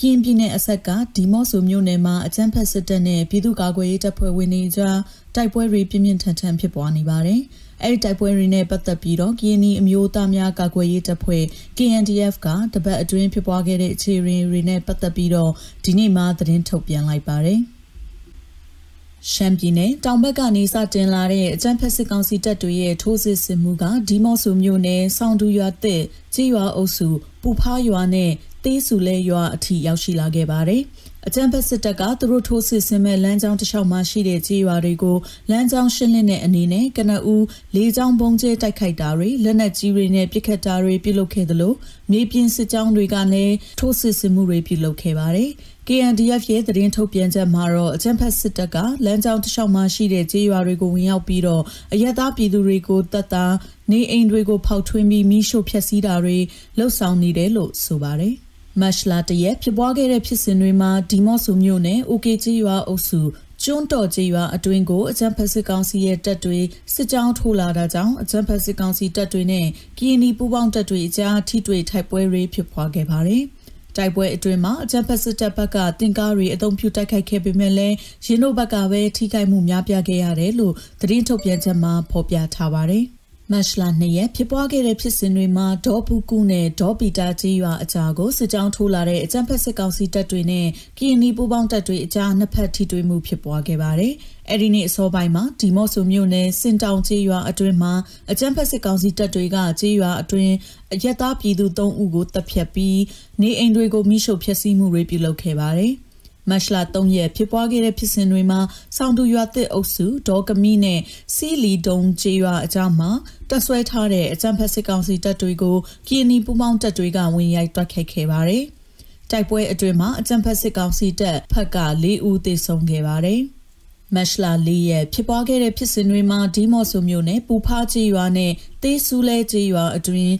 [0.00, 4.98] ကရင်ပြည်နယ်အဆက်ကဒီမော့ဆိုမြို့နယ်မှာအကြမ်းဖက်စစ်တပ်နဲ့ပြည်သူ့ကာကွယ်ရေးတပ်ဖွဲ့ဝင်တွေကြား
[5.34, 7.40] တိုက်ပွဲတွေပြင်းပြင်းထန်ထန်ဖြစ်ပွားနေပါတယ်။
[7.82, 11.44] အဲဒီတိုက်ပွဲတွေနဲ့ပတ်သက်ပြီးတော့ကရင်အမျိုးသားများကာကွယ်ရေးတပ်ဖွဲ့
[11.76, 15.50] KNDF ကတပတ်အတွင်းဖြစ်ပွားခဲ့တဲ့အခြေအနေတွေနဲ့ပတ်သက်ပြီးတော့
[15.84, 17.60] ဒီနေ့မှသတင်းထုတ်ပြန်လိုက်ပါတယ်။
[19.32, 26.02] ရှမ်းပြည်နယ်တောင်ဘက်ကနေစတင်လာတဲ့အကြမ်းဖက်စစ်ကောင်စီတပ်တွေရဲ့ထိုးစစ်ဆင်မှုကဒီမော့ဆူမြို့နယ်ဆောင်းဒူရွာတဲ့
[26.34, 27.08] ကြေးရွာအုပ်စု
[27.42, 28.32] ပူဖားရွာနဲ့
[28.66, 30.82] သေးစုလဲရွာအထိရောက်ရှိလာခဲ့ပါတယ်။
[31.28, 35.16] အကြမ်းဖက်စစ်တပ်ကသူတို့ထိုးစစ်ဆင်မဲ့လမ်းကြောင်းတစ်လျှောက်မှာရှိတဲ့ကြေးရွာတွေကို
[35.50, 41.74] လမ်းကြောင်းရှင်းလင်းတဲ့အနေနဲ့ကနဦးလေးချောင်းပုံကျဲတိုက်ခိုက်တာတွေလက်နက်ကြီးတွေနဲ့ပစ်ခတ်တာတွေပြုလုပ်ခဲ့သလို
[42.10, 45.50] မြေပြင်စစ်ကြောင်းတွေကလည်းထိုးစစ်ဆင်မှုတွေပြုလုပ်ခဲ့ပါတယ်။
[45.88, 53.54] KNDF ရဲ့သတင်းထုတ်ပြန်ချက်မှာတော့အကြမ်းဖက်စစ်တပ်ကလမ်းကြောင်းတစ်လျှောက်မှာရှိတဲ့ကြေးရွာတွေကိုဝင်ရောက်ပြီးတော့အရက်သားပြည်သူတွေကိုတပ်သား
[53.90, 56.38] နေအိမ်တွေကိုဖောက်ထွင်းပြီးမိရှို့ဖျက်ဆီးတာတွေ
[56.78, 58.36] လှုပ်ဆောင်နေတယ်လို့ဆိုပါတယ်။
[58.80, 63.20] မတ်လာတရက်ဖြစ်ပွားခဲ့တဲ့ဖြစ်စဉ်တွေမှာဒီမော့ဆူမြို့နယ် OK ကြေးရွာအုပ်စု
[63.62, 66.60] ကျွန်းတော်ကြေးရွာအတွင်းကိုအကြံဖက်စစ်ကောင်စီရဲ့တပ်တွေ
[66.94, 69.66] စစ်ကြောင်းထိုးလာတာကြောင့်အကြံဖက်စစ်ကောင်စီတပ်တွေနဲ့
[69.98, 73.42] ကီနီပူပေါင်းတပ်တွေအကြားထိတွေ့ထိုက်ပွဲတွေဖြစ်ပွားခဲ့ပါတယ်။
[73.96, 83.06] တိုက်ပွဲအတွင်းမှာအကြမ်းဖက်စစ်တပ်ဘက်ကတင်ကားတွေအုံပြုတိုက်ခိုက်ခဲ့ပေမဲ့လည်းရင်းတို့ဘက်ကပဲထိခိုက်မှုများပြားခဲ့ရတယ်လို့သတင်းထုတ်ပြန်ချက်မှာဖော်ပြထားပါတယ်။
[83.52, 90.66] မတ်လ2ရက်ဖြစ်ပွားခဲ့တဲ့ဖြစ်စဉ်တွေမှာဒေါ်ပူကူနဲ့ဒေါ်ပီတာကြီးရွာအကြားကိုစစ်ကြောင်းထိုးလာတဲ့အကြမ်းဖက်စစ်ကောင်စီတပ်တွေနဲ့
[90.98, 94.12] ကီနီပူပေါင်းတပ်တွေအကြားနှစ်ဖက်ထိတွေ့မှုဖြစ်ပွားခဲ့ပါတယ်။
[94.50, 97.92] အဲဒီနေ့အစောပိုင်းမှာဒီမော့ဆိုမြို့နယ်စင်တောင်ကြီးရွာအတွင်းမှာ
[98.30, 100.54] အကြမ်းဖက်စစ်ကောင်စီတပ်တွေကကြီးရွာအတွင်း
[100.94, 102.98] အရက်သားပြည်သူ3ဦးကိုတပ်ဖြတ်ပြီး
[103.40, 105.94] နေအိမ်တွေကိုမိရှုဖျက်ဆီးမှုတွေပြုလုပ်ခဲ့ပါတယ်။
[106.50, 108.60] မတ်လ3ရက်ဖြစ်ပွားခဲ့တဲ့ဖြစ်စဉ်တွေမှာ
[108.96, 111.00] စောင်းတူရွာတစ်အုပ်စုဒေါ်ကမီနဲ့
[111.34, 113.10] စီလီတုံကျေးရွာအကြားမှာ
[113.50, 115.76] တပ်ဆွဲထားတဲ့အကြံဖက်စစ်ကောင်စီတပ်တွေကို
[116.08, 118.64] ကီနီပူမောင်းတပ်တွေကဝင်ရိုက်တွက်ခတ်ခဲ့ပါတယ်။
[119.30, 123.40] တိုက်ပွဲအတွင်းမှာအကြံဖက်စစ်ကောင်စီတပ်ဖက်က၄ဦးသေဆုံးခဲ့ပါတယ်။
[124.14, 130.34] မက်ရှလာလေးရဲ့ဖြစ်ပွားခဲ့တဲ့ဖြစ်စဉ်တွေမှာဒီမော့ဆိုမျိုးနဲ့ပူဖားကြီးရွာနဲ့တေးဆူလဲကြီးရွာအတွင်း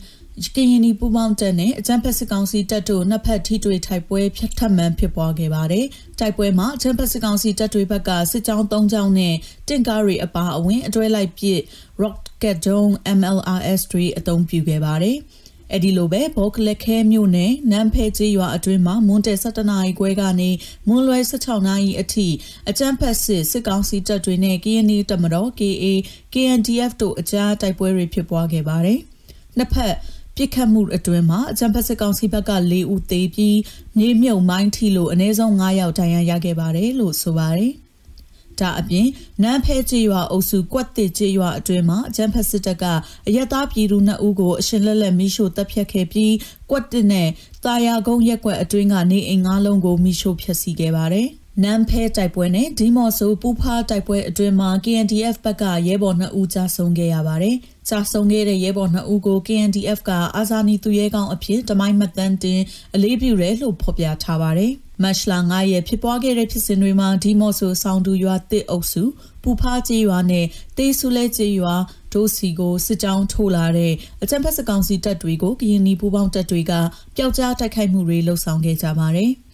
[0.44, 5.87] ကရင်နီပူပေါင်းတပ်နဲ့အကြံဖက်စစ်ကောင်စီတပ်တို့နှစ်ဖက်ထိတွေ့ထိုက်ပွဲဖြတ်ထပ်မှန်ဖြစ်ပွားခဲ့ပါတယ်။
[6.18, 9.35] တိုက်ပွဲမှာအကြံဖက်စစ်ကောင်စီတပ်တွေဘက်ကစစ်ကြောင်း၃ကြောင်းနဲ့
[9.68, 11.61] တင့်ကားတွေအပါအဝင်အတွဲလိုက်ပစ်
[12.03, 15.16] Rocket Dome MLRS တွေအသုံးပြုခဲ့ပါတယ်။
[15.72, 20.51] အဲ့ဒီလိုပဲဘောကလက်ခဲမြို့နယ်နန်းဖဲကျေးရွာအတွင်းမှာမွန်တဲ17နာရီခွဲကနေ
[20.88, 22.29] မွန်လွယ်16နာရီအထိ
[22.68, 25.85] အကြမ်းဖက်စစ်စစ်ကောင်စီတပ်တွေနဲ့ KNY တမတော် KA
[26.33, 29.01] KNDF တို့အကြားတိုက်ပွဲတွေဖြစ်ပွားခဲ့ပါတယ်။
[29.59, 29.94] နှစ်ဖက်
[30.37, 33.59] ပြစ်ခတ်မှုအတွင်းမှာအကြံဖက်စစ်ကောင်စီဘက်က၄ဦးသေပြီး
[33.99, 37.72] မြေမြုပ်မိုင်းထီလို့အနည်းဆုံး9ယောက်ဒဏ်ရာရခဲ့ပါတယ်လို့ဆိုပါတယ်။
[38.61, 39.07] ဒါအပြင်
[39.42, 42.85] နန်းဖဲကျေးရွာအုပ်စုကွက်တစ်ကျေးရွာအတွင်းမှာအကြမ်းဖက်စစ်တပ်က
[43.27, 46.35] အရက်သားပြည်သူနှစ်ဦးကိုအရှင်လက်လက်မိရှို့တပ်ဖြတ်ခဲ့ပြီး
[46.70, 47.29] ကွက်တစ်နဲ့
[47.64, 51.29] တာယာကုန်းရက်ကွက်အတွင်းကနေအိမ်ငါးလုံးကိုမိရှို့ဖျက်ဆီးခဲ့ပါတယ်။
[51.64, 57.56] နမ်ဖဲတိုက်ပွဲနဲ့ဒီမော့ဆိုပူဖားတိုက်ပွဲအတွင်းမှာ KNDF ဘက်ကရဲဘော်2ဦးကြာဆုံးခဲ့ရပါတယ်။
[57.88, 62.60] ကြာဆုံးခဲ့တဲ့ရဲဘော်2ဦးကို KNDF ကအာဇာနည်သူရဲကောင်းအဖြစ်တမိုင်းမှတ်တမ်းတင်
[62.94, 69.02] အလေးပြုတယ်လို့ဖော်ပြထားပါတယ်။မတ်လ9ရက်ဖြစ်ပွားခဲ့တဲ့ဖြစ်စဉ်တွေမှာဒီမော့ဆိုဆောင်းတူရွာတစ်အုပ်စု
[69.42, 71.74] ပူဖားကျေးရွာနဲ့တေးဆူလဲကျေးရွာ
[72.12, 73.92] ဒိုစီကိုစစ်ကြောင်းထိုးလာတဲ့
[74.22, 76.72] အကြံဖက်စကောင်စီတပ်တွေကိုကရင်နီပူပေါင်းတပ်တွေက
[77.16, 79.32] ပျောက်ကြားတိုက်ခိုက်မှုတွေလှုပ်ဆောင်ခဲ့ကြပါတယ်။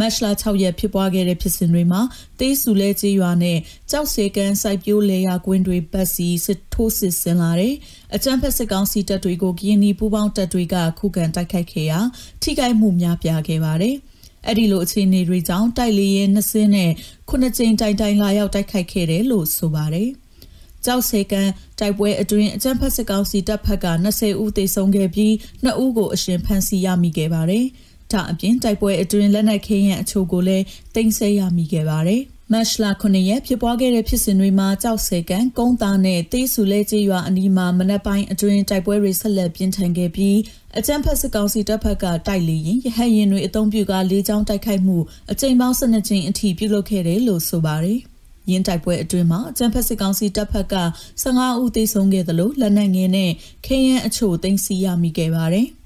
[0.00, 2.00] မတ်လ6ရက်ဖြစ်ပွားခဲ့တဲ့ဖြစ်စဉ်တွေမှာ
[2.40, 3.58] တေးစုလဲကျေးရွာနဲ့
[3.90, 7.74] ကြောက်စေကန်စိုက်ပျိုးလေယာကွင်းတွေပတ်စီစစ်ထိုးစစ်ဆင်လာတဲ့
[8.14, 11.98] အကြမ်းဖက်စစ်ကောင်စီတပ်တွေကိုကရင်နီပူးပေါင်းတပ်တွေကခုခံတိုက်ခိုက်ခဲ့ရာ
[12.42, 13.96] ထိခိုက်မှုများပြားခဲ့ပါတယ်။
[14.46, 16.92] အဲ့ဒီလိုအခြေအနေတွေကြောင့်တိုက်လေရင်နှစ်စင်းနဲ့
[17.28, 20.08] ခုနှစ်ကြိမ်တိုင်တိုင်လာရောက်တိုက်ခိုက်ခဲ့တယ်လို့ဆိုပါတယ်။
[20.84, 21.48] ကြောက်စေကန်
[21.80, 25.32] တိုက်ပွဲအတွင်းအကြမ်းဖက်စစ်ကောင်စီတပ်ဖက်က20ဦးသေဆုံးခဲ့ပြီး
[25.64, 27.66] 2ဦးကိုအရှင်ဖမ်းဆီးရမိခဲ့ပါတယ်။
[28.12, 30.64] ဒါအပြင်တိုက်ပွဲအတွင်းလက်နက်ခဲယံအချို့ကိုလည်း
[30.94, 40.38] တင်ဆက်ရမိခဲ့ပါတယ်။မတ်လ9ရက်ဖြစ်ပွားခဲ့တဲ့ဖြစ်စဉ်တွေမှာကြောက်စေကန်ကုန်းသားနဲ့တေးဆူလဲကျေးရွာအနီးမှာမနက်ပိုင်းအတွင်းတိုက်ပွဲတွေဆက်လက်ပြင်းထန်ခဲ့ပြီး
[40.78, 44.98] အကြမ်းဖက်စစ်ကောင်စီတပ်ဖက်ကတိုက်လေရင်ရဟတ်ရင်တွေအုံပြုကလေးချောင်းတိုက်ခိုက်မှု
[45.32, 47.98] အကြိမ်ပေါင်း12ကြိမ်အထိပြုလုပ်ခဲ့တယ်လို့ဆိုပါတယ်။
[48.50, 50.76] ရင်းတိုက်ပွဲအတွင်းမှာအကြံဖက်စစ်ကောင်စီတပ်ဖက်က
[51.22, 53.30] 15ဦးသေဆုံးခဲ့တယ်လို့လက်နက်ငယ်နဲ့
[53.66, 55.68] ခဲယမ်းအချို့သိမ်းဆည်းရမိခဲ့ပါတယ်။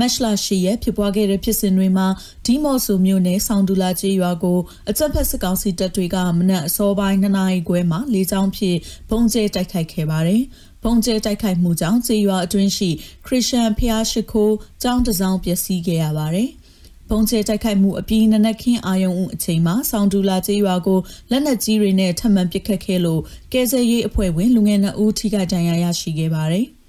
[0.00, 2.08] မက်လာရှိရဲ့ဖြစ်ပွားခဲ့တဲ့ဖြစ်စဉ်တွေမှာ
[2.46, 4.58] ဒီမော့ဆူမြို့နယ်ဆောင်းဒူလာကျေးရွာကို
[4.90, 8.78] အကြက်ဖက်စစ်ကောင်စီတပ်တွေကမနက်အစောပိုင်း2နာရီခွဲမှာလေးချောင်းဖြင့်
[9.10, 10.42] ပုံကျဲတိုက်ခိုက်ခဲ့ပါတယ်။
[10.82, 12.90] ပုံကျဲတိုက်ခိုက်မှုကြောင့်ကျေးရွာအတွင်းရှိ
[13.26, 16.50] ခရစ်ယာန်ဖျားရှိခိုးကျောင်းတစ်စောင်းပျက်စီးခဲ့ရပါတယ်။
[17.10, 23.20] ပုံကျဲတိုက်ခိုက်မှုအပြီးနနက်ခင်းအာယုံဦးအချိန်မှာဆောင်းဒူလာကျေးရွာကိုလက်နက်ကြီးတွေနဲ့ထပ်မံပစ်ခတ်ခဲ့လို့
[23.52, 26.66] ကဲဆယ်ရေးအဖွဲ့ဝင်လူငယ်2ဦးထိခိုက်ဒဏ်ရာရရှိခဲ့ပါတယ်။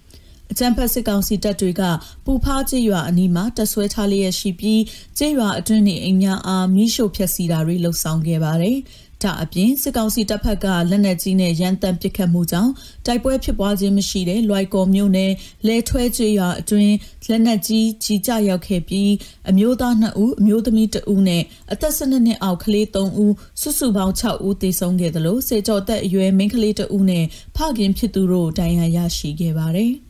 [0.51, 1.83] အကြံဖက်စစ်ကောင်စီတပ်တွေက
[2.25, 4.81] ပူဖားကျေးရွာအနီးမှာတဆွဲထားလျက်ရှိပြီး
[5.17, 8.77] ကျေးရွာအတွင်းနေအိမ်များအားမိရှို့ဖျက်ဆီးတာတွေလှုပ်ဆောင်ခဲ့ပါတယ်။
[9.23, 12.71] ဒါအပြင်စစ်ကောင်စီတပ်ဖက်ကလက်နက်ကြီးနဲ့ရန်တမ်းပစ်ခတ်မှုကြောင့်
[13.05, 15.31] တိုက်ပွဲဖြစ်ပွားခြင်းမရှိတဲ့လွိုက်ကော်မြို့နယ်
[15.67, 16.95] လဲထွဲကျွေရွာအတွင်း
[17.29, 19.11] လက်နက်ကြီးကြီးကြရောက်ခဲ့ပြီး
[19.49, 29.93] အမျိုးသား2ဦးအမျိုးသမီး2ဦးနဲ့အသက်12နှစ်အောက်ကလေး3ဦးစုစုပေါင်း6ဦးသေဆုံးခဲ့တယ်လို့စေကျော်သက်အရွယ်မိန်းကလေး2ဦးနဲ့ဖခင်ဖြစ်သူတို့ဒဏ်ရာရရှိခဲ့ပါတယ်။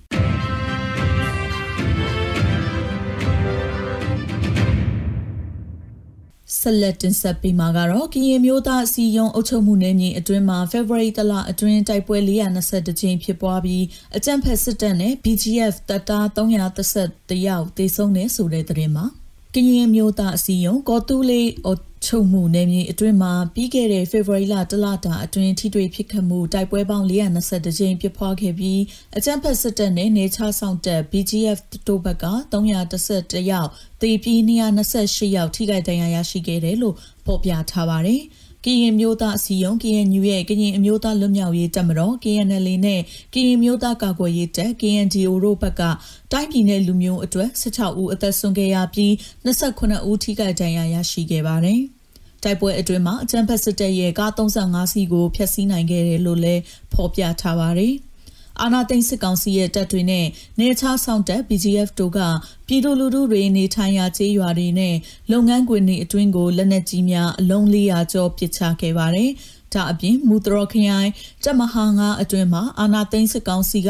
[6.60, 13.84] ဆက်လက်တင်ဆက်ပေးမှာကတော့ကရင်မျိုးသားအစည်းအရုံးအုပ်ချုပ်မှုနယ်မြေအတွင်းမှာ February တလအတွင်းတိုက်ပွဲ420ကြိမ်ဖြစ်ပွားပြီး
[14.16, 19.06] အကြမ်းဖက်စစ်တပ်နဲ့ BGF တပ်သား330ယောက်သေဆုံးတယ်ဆိုတဲ့သတင်းမှာ
[19.54, 21.50] ကရင်မျိုးသားအစည်းအရုံးကောတူးလေး
[22.06, 28.82] ချုပ်မှုနယ်မြေအတွင်းမှာပြီးခဲ့တဲ့ဖေဖော်ဝါရီလတလတာအတွင်းထိတွေ့ဖြစ်ခတ်မှုတိုက်ပွဲပေါင်း420ကြိမ်ဖြစ်ပွားခဲ့ပြီး
[29.18, 33.70] အကြမ်းဖက်စစ်တပ်နဲ့နေချဆောင်တပ် BGF တိုးဘက်က311ယောက်
[34.02, 38.22] တေပြီး228ယောက်ထိခိုက်ဒဏ်ရာရရှိခဲ့တယ်လို့ဖော်ပြထားပါတယ်။
[38.68, 43.02] ကရင်မျိုးသားအစည်းအရုံး KNU ရဲ့ကရင်အမျိုးသားလွတ်မြောက်ရေးတပ်မတော် KNL နဲ့
[43.34, 45.82] ကရင်မျိုးသားကာကွယ်ရေးတပ် KNDO တို့ဘက်က
[46.32, 49.12] တိုင်းပြည်နယ်လူမျိုးအတွက်16ဦးအသက်ဆုံးခဲ့ရပြီး
[49.46, 51.82] 29ဦးထိခိုက်ဒဏ်ရာရရှိခဲ့ပါတယ်။
[52.44, 56.62] တိုက်ပွဲအတွင်းမှာအကြမ်းဖက်စစ်တပ်ရဲ့ကား35စီးကိုဖျက်ဆီးနိုင်ခဲ့တယ်လို့လည်း
[56.94, 57.94] ဖော်ပြထားပါတယ်။
[58.62, 60.26] အာနာသိန်းစစ်ကောင်စီရဲ့တပ်တွေနဲ့
[60.60, 62.20] နေချားဆောင်တပ် BGF တို့က
[62.68, 64.96] ပြည်သူလူထုတွေနေထိုင်ရာကျေးရွာတွေနဲ့
[65.32, 69.32] လုပ်ငန်းခွင်တွေအတွင်းကိုလက်နက်ကြီးများအလုံး400ကျော်ပစ်ချခဲ့ပါတယ်။
[69.74, 71.10] ဒါအပြင်မူတရခရိုင်
[71.44, 73.90] တပ်မဟာငါအတွင်းမှာအာနာသိန်းစစ်ကောင်စီက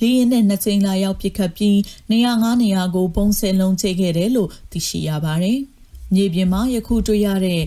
[0.00, 1.78] လေရင်နဲ့နှစ်ကြိမ်လာရောက်ပစ်ခတ်ပြီး
[2.10, 5.58] နေရာ9နေရာကိုပုံစံလုံးချိခဲ့တယ်လို့သိရှိရပါတယ်။
[6.14, 7.62] မြေပြင်မှာယခုတွေ့ရတဲ့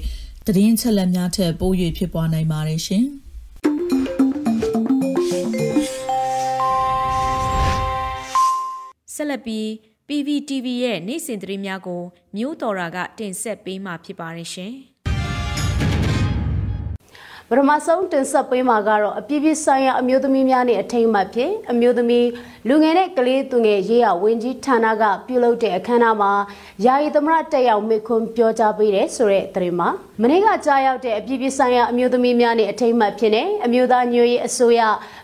[0.45, 3.05] သတင်းချက်လက်များထက်ပို၍ဖြစ်ပွားနိုင်ပါတယ်ရှင်။
[9.21, 9.67] ဆက်လက်ပြီး
[10.07, 12.03] PVTV ရဲ့နေ့စဉ်သတင်းများကို
[12.37, 14.73] မျိုးတော်ရာကတင်ဆက်ပေးမှာဖြစ်ပါတယ်ရှင်။
[17.49, 22.27] ပထမဆုံးတင်ဆက်ပေးမှာကတော့အပြည့်ပြည့်ဆိုင်ရာအမျိုးသမီးများနဲ့အထိမ်းအမှတ်ဖြင့်အမျိုးသမီး
[22.67, 26.31] လူငယ်နဲ့ကလေးသူငယ်ရေးရဝင်းကြီးဌာနကပြုလုပ်တဲ့အခမ်းအနားမှာ
[26.85, 29.89] ယာယီသမရတက်ရောက်မိခွန်းပြောကြားပေးတယ်ဆိုတဲ့သတင်းမှာ
[30.23, 34.81] မနေ့ကကြားရောက်တဲ့အပြည့်ပြည့်ဆိုင်ရာအမျိုးသမီးများနဲ့အထိမ်းအမှတ်ဖြစ်တဲ့အမျိုးသားညွေရေးအစိုးရ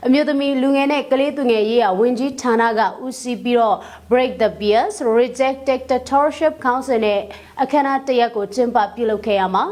[0.08, 3.78] အမျိုးသမီးလူငယ်နဲ့ကလေးသူငယ်ရေးရဝင်းကြီးဌာနကဦးစီးပြီးတော့
[4.12, 7.22] Break the Bias Reject Dictatorship Council နဲ့
[7.62, 9.64] အခမ်းအနားတရက်ကိုကျင်းပပြုလုပ်ခဲ့ရမှာ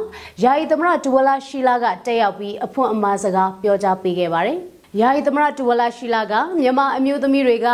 [0.44, 4.60] ယာယီသမရဒူဝလာရှိလာကတက်ရောက်ပြီးအဖွင့်အမှားစကားပြောကြားပေးခဲ့ပါတယ်။
[5.02, 7.68] ယာယီသမရဒူဝလာရှိလာကမြန်မာအမျိုးသမီးတွေက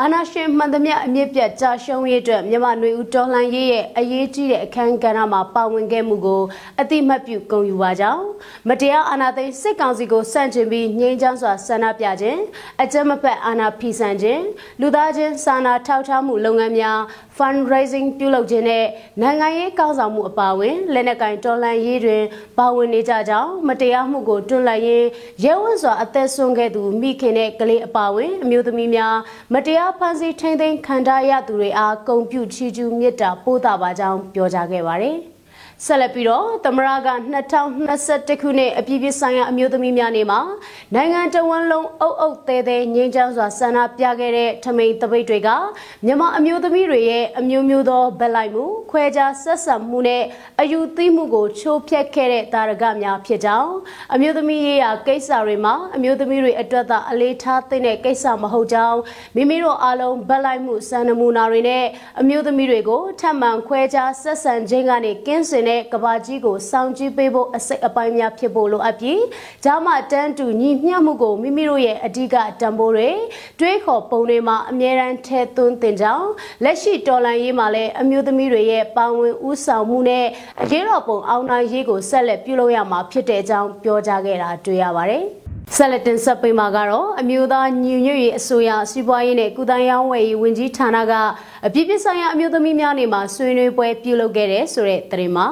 [0.00, 6.42] အာနာရှင်မှန်သမျှအမြင့်ပြတ်ကြာရှုံးရေးအတွက်မြန်မာနွေဦးတော်လှန်ရေးရဲ့အရေးကြီးတဲ့အခမ်းကဏ္ဍမှာပါဝင်ခဲ့မှုကို
[6.80, 8.24] အတိမတ်ပြုဂုဏ်ယူပါကြောင်း
[8.68, 12.40] မတရားအာဏာသိမ်းစစ်ကောင်စီကိုစန့်ကျင်ပြီးငြိမ်းချမ်းစွာဆန္ဒပြခြင်း
[12.82, 14.42] အကြမ်းမဖက်အာဏာဖီဆန်ခြင်း
[14.80, 16.98] လူသားချင်းစာနာထောက်ထားမှုလုပ်ငန်းများ
[17.36, 18.84] fundraising ပြုလုပ်ခြင်းနဲ့
[19.20, 22.22] နိုင်ငံရေးကောင်းဆောင်မှုအပါအဝင်လက်နက်ကင်တော်လှန်ရေးတွင်
[22.58, 25.08] ပါဝင်နေကြကြောင်းမတရားမှုကိုတွန်းလှန်ရင်း
[25.44, 29.16] ရဲဝံ့စွာအသက်ဆုံးခဲ့သူမိခင်နဲ့ကလေးအပါအဝင်အမျိုးသမီးများ
[29.54, 35.16] မတရားဖန်ဆီးထိန်းသိမ်းခံထားရသူတွေအားဂုံပြုချီးကျူးမေတ္တာပို့တာပါကြောင်းပြောကြားခဲ့ပါတယ်။
[35.84, 37.08] ဆက်လက်ပြီးတော့သမရက
[37.70, 40.40] 2021ခုနှစ်အပြည်ပြည်ဆိုင်ရာအမျိုးသမီးများနေ့မှာ
[40.94, 45.48] နိုင်ငံတော်ဝန်လုံးအုပ်အုပ်သေးသေးငြိမ်းချမ်းစွာဆန္ဒပြခဲ့တဲ့ထမိန်တပိတ်တွေက
[46.04, 50.22] မြန်မာအမျိုးသမီးတွေရဲ့အမျိုးမျိုးသောဗက်လိုက်မှုခွဲခြားဆက်ဆံမှုနဲ့
[50.60, 53.72] အယူသီးမှုကိုချိုးဖျက်ခဲ့တဲ့တာရကများဖြစ်ကြောင်း
[54.14, 58.98] အမျိုးသမီးရေးရာကိစ္စတွေမှာအမျိုးသမီးတွေအတွက်သာအလေးထားသင့်တဲ့ကိစ္စမဟုတ်ကြောင်း
[59.36, 61.84] မိမိတို့အားလုံးဗက်လိုက်မှုစံနမူနာတွေနဲ့
[62.20, 69.22] အမျိုးသမီးတွေကိုထပ်မံခွဲခြားဆက်ဆံခြင်းကနေကင်းစင်နဲ့ကဘာကြီးကိုစောင့်ကြည့်ပေးဖို့အစိတ်အပိုင်းများဖြစ်ဖို့လိုအပ်ပြီး
[69.64, 73.10] ဂျာမတန်းတူညီမျှမှုကိုမိမိတို့ရဲ့အဓိကတံပိုးတွေ
[73.60, 76.28] တွေးခေါ်ပုံတွေမှာအမြဲတမ်းထဲသွင်းတင်ကြောင်း
[76.64, 80.26] လက်ရှိတော်လှန်ရေးမှာလည်းအမျိုးသမီးတွေရဲ့ပါဝင်ဦးဆောင်မှုနဲ့
[80.62, 85.26] အရေးတော်ပုံအောင်နိုင်ရေးကိုဆက်လက်ပြုလုပ်ရမှာဖြစ်တဲ့အကြောင်းပြောကြားခဲ့တာတွေ့ရပါတယ်။
[85.74, 91.12] ဆက်လက်တင်ဆက်ပေးမှာကတော့အမျိုးသားညီညွတ်ရေးအစိုးရစီးပွားရေးနဲ့ကုသရေးဝယ်ရေးဝန်ကြီးဌာနက
[91.66, 95.46] အပြည့်ပြည့်ဆိုင်ရာအမျိုးသမီးများနေမှာဆွေးနွေးပွဲပြုလုပ်ခဲ့တဲ့ဆိုတဲ့သတင်းမှာ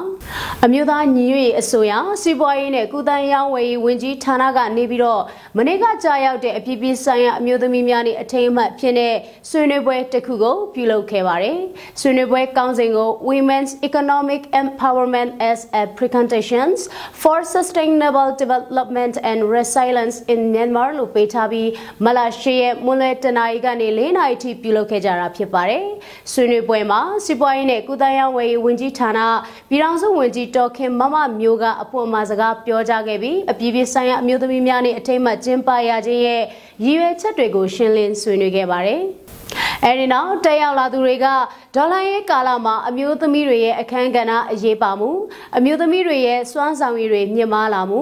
[0.65, 5.21] အမျိုးသားညီညွတ်ရေးအစိုးရစီးပွားရေးနဲ့ကုသရေးဝယ်ရေးဝန်ကြီးဌာနကနေပြီးတော့
[5.57, 9.15] မနေ့ကကြာရောက်တဲ့အပြည့်ပြည့်ဆိုင်ရာအမျိုးသမီးများနေအထိမ်းအမှတ်ဖြစ်တဲ့
[9.49, 11.59] ဆွေးနွေးပွဲတစ်ခုကိုပြုလုပ်ခဲ့ပါတယ်။
[12.01, 16.79] ဆွေးနွေးပွဲကောင်းစဉ်ကို Women's Economic Empowerment as a Preconditions
[17.21, 21.69] for Sustainable Development and Resilience Resistance in Myanmar လို့ပေးထားပြီး
[22.05, 25.85] မလာရှိရဲ့မွန်လွယ်တနာရီကနေ၄နာရီထိပြုလုပ်ခဲ့ကြတာဖြစ်ပါတယ်။
[26.31, 29.19] ဆွေးနွေးပွဲမှာစီးပွားရေးနဲ့ကုသရေးဝယ်ရေးဝန်ကြီးဌာန
[29.69, 36.43] ပြည်ထောင်စုဝန်ကြီးတော်ခင်မမမျိုးကအပွင့်အမစကားပြောကြားခဲ့ပြီးအပြည်ပြည်ဆိုင်ရာအမျိုးသမီးများနဲ့အထိမ်းအမှတ်ကျင်းပရခြင်းရဲ့
[36.85, 39.03] ရည်ရွယ်ချက်တွေကိုရှင်းလင်းဆွေးနွေးခဲ့ပါတယ်။
[39.85, 41.27] အဲဒီနောက်တက်ရောက်လာသူတွေက
[41.75, 45.11] ဒေါ်လာရဲ့ကာလမှာအမျိုးသမီးတွေရဲ့အခန်းကဏ္ဍအရေးပါမှု
[45.57, 48.01] အမျိုးသမီးတွေရဲ့စွမ်းဆောင်ရည်တွေမြင့်မားလာမှု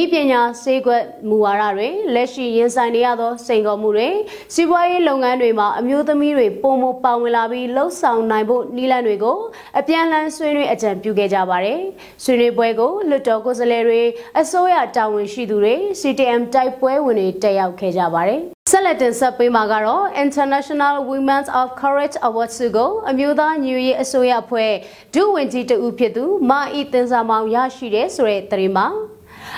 [0.00, 4.08] ဤပညာစေကွက်မူဝါဒတွေလက်ရှိရင်ဆိုင်နေရသောစိန်ခေါ်မှုတွေ
[4.54, 9.38] စီးပွားရေးလုပ်ငန်းတွေမှာအမျိုးသမီးတွေပုံမပါဝင်လာပြီးလှုပ်ဆောင်နိုင်ဖို့နည်းလမ်းတွေကို
[9.78, 11.80] အပြန်အလှန်ဆွေးနွေးအကြံပြုခဲ့ကြပါတယ်။
[12.24, 14.02] ဆွေးနွေးပွဲကိုလွတ်တော်ကိုယ်စားလှယ်တွေ
[14.40, 18.42] အစိုးရတာဝန်ရှိသူတွေ CTM တိုက်ပွဲဝင်တွေတက်ရောက်ခဲ့ကြပါတယ်။
[18.74, 24.72] ဆက်လက်တင်ဆက်ပေးမှာကတော့ International Women's of Courage Awards ကိုအမျိုးသားညီရေးအစိုးရအဖွဲ့
[25.14, 28.86] ဒုဝန်ကြီးတဦးဖြစ်သူမာအီတင်စာမောင်ရရှိတဲ့ဆိုတဲ့သတင်းမှာ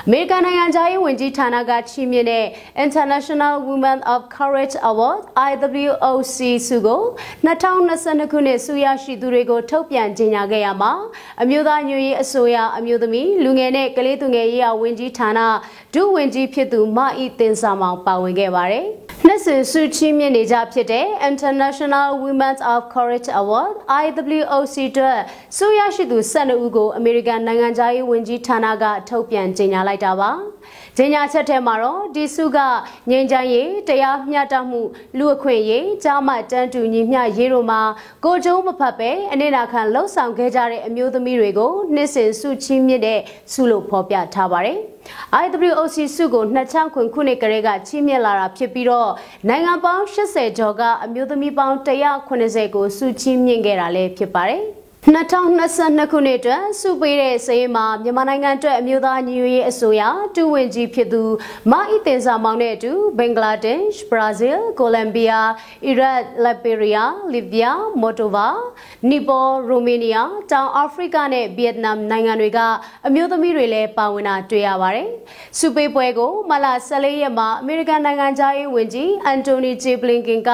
[0.07, 2.47] အမေရိကန်နိုင်ငံသားရေးဝန်ကြီးဌာနကချီးမြှင့်တဲ့
[2.85, 7.03] International Women of Courage Award IWOC ဆုကို
[7.47, 10.93] 2022ခုနှစ်ဆုရရှိသူတွေကိုထုတ်ပြန်ကြေညာခဲ့ရမှာ
[11.43, 15.41] အမျိုးသားညွရေးအစိုးရအမျိုးသမီးလူငယ်နဲ့ကလေးသူငယ်ရေးရာဝန်ကြီးဌာန
[15.95, 18.87] ဒုဝန်ကြီးဖြစ်သူမအီတင်စာမောင်ပါဝင်ခဲ့ပါတယ်။
[19.23, 23.73] နှစ်စဉ်ဆုချီးမြှင့်နေကြဖြစ်တဲ့ International Women of Courage Award
[24.03, 25.19] IWOC အတွက်
[25.57, 30.31] ဆုရရှိသူ12ဦးကိုအမေရိကန်နိုင်ငံသားရေးဝန်ကြီးဌာနကထုတ်ပြန်ကြေညာလိုက်တာပါ။
[30.99, 32.59] ကြေညာချက်ထဲမှာတော့ဒီဆုက
[33.11, 34.81] ငြိမ်းချမ်းရေးတရားမျှတမှု
[35.19, 37.81] လူအခွင့်အရေးကြားမှတန်းတူညီမျှရေးတို့မှာ
[38.25, 43.21] ကိုကျုံးမဖတ်ပဲအနေနာခံလှုပ်ဆောင်ခဲ့ကြတဲ့အမျိုးသမီးတွေကိုနှစ်စဉ်ဆုချီးမြှင့်တဲ့
[43.53, 44.79] ဆုလို့ဖော်ပြထားပါတယ်။
[45.45, 49.11] IWOC စုကိုနှစ်ချောင်းခွင်ခုနှစ်ကလေးကချီးမြှင့်လာတာဖြစ်ပြီးတော့
[49.49, 54.65] နိုင်ငံပေါင်း80ကျော်ကအမျိုးသမီးပေါင်း190ကိုစုချီးမြှင့်ခဲ့တာလည်းဖြစ်ပါတယ်။
[55.05, 60.03] 2022ခုနှစ်အတွက်စုပေးတဲ့စရေးမှာမြန်မာနိုင်ငံအတွက်အမျိုးသားညီညွတ်ရေးအစိုးရ
[60.37, 61.23] တူဝင်ကြီးဖြစ်သူ
[61.71, 65.41] မာအီတင်စာမောင်နဲ့အတူဘင်္ဂလားဒေ့ရှ်ဘရာဇီးကိုလံဘီယာ
[65.87, 68.49] အီရတ်လက်ဘေရီးယားလီဗီယာမော်တိုဗာ
[69.11, 72.59] နီပေါ်ရိုမေးနီးယားတောင်အာဖရိကနဲ့ဗီယက်နမ်နိုင်ငံတွေက
[73.07, 75.09] အမျိုးသမီးတွေလည်းပါဝင်တာတွေ့ရပါတယ်။
[75.59, 80.51] စုပေးပွဲကိုမလ14ရက်မှာအမေရိကန်နိုင်ငံသားရေးဝန်ကြီးအန်တိုနီဂျေဘလင်ကင်က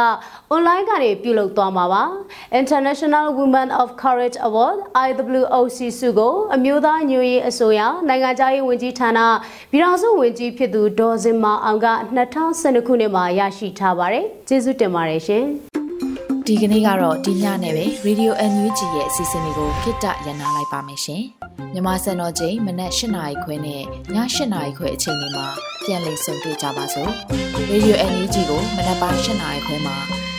[0.51, 2.03] အွန်လိုင်းကနေပြုလုပ်သွားမှာပါ။
[2.61, 9.21] International Women of Courage Award IWOC ဆုကိုအမျိုးသားညွရေးအစိုးရနိုင်ငံခြားရေးဝန်ကြီးဌာန
[9.71, 11.89] ပြည်ထောင်စုဝန်ကြီးဖြစ်သူဒေါ်စင်မာအောင်က
[12.37, 15.45] 2012ခုနှစ်မှာရရှိထားပါတယ်။ကျေးဇူးတင်ပါတယ်ရှင်။
[16.47, 21.23] ဒီကနေ့ကတော့ဒီညနဲ့ပဲ Radio NUG ရဲ့အစီအစဉ်လေးကိုခਿੱတရနာလိုက်ပါမယ်ရှင်။
[21.75, 23.83] မြမစံတော်ချိန်မနက်၈နာရီခွဲနဲ့ည
[24.15, 24.17] ၈
[24.53, 25.47] နာရီခွဲအချိန်တွေမှာ
[25.85, 27.11] ပြန်လည်ဆုံတွေ့ကြပါစို့။
[27.71, 30.20] Radio NUG ကိုမနက်ပိုင်း၈နာရီခွဲမှာ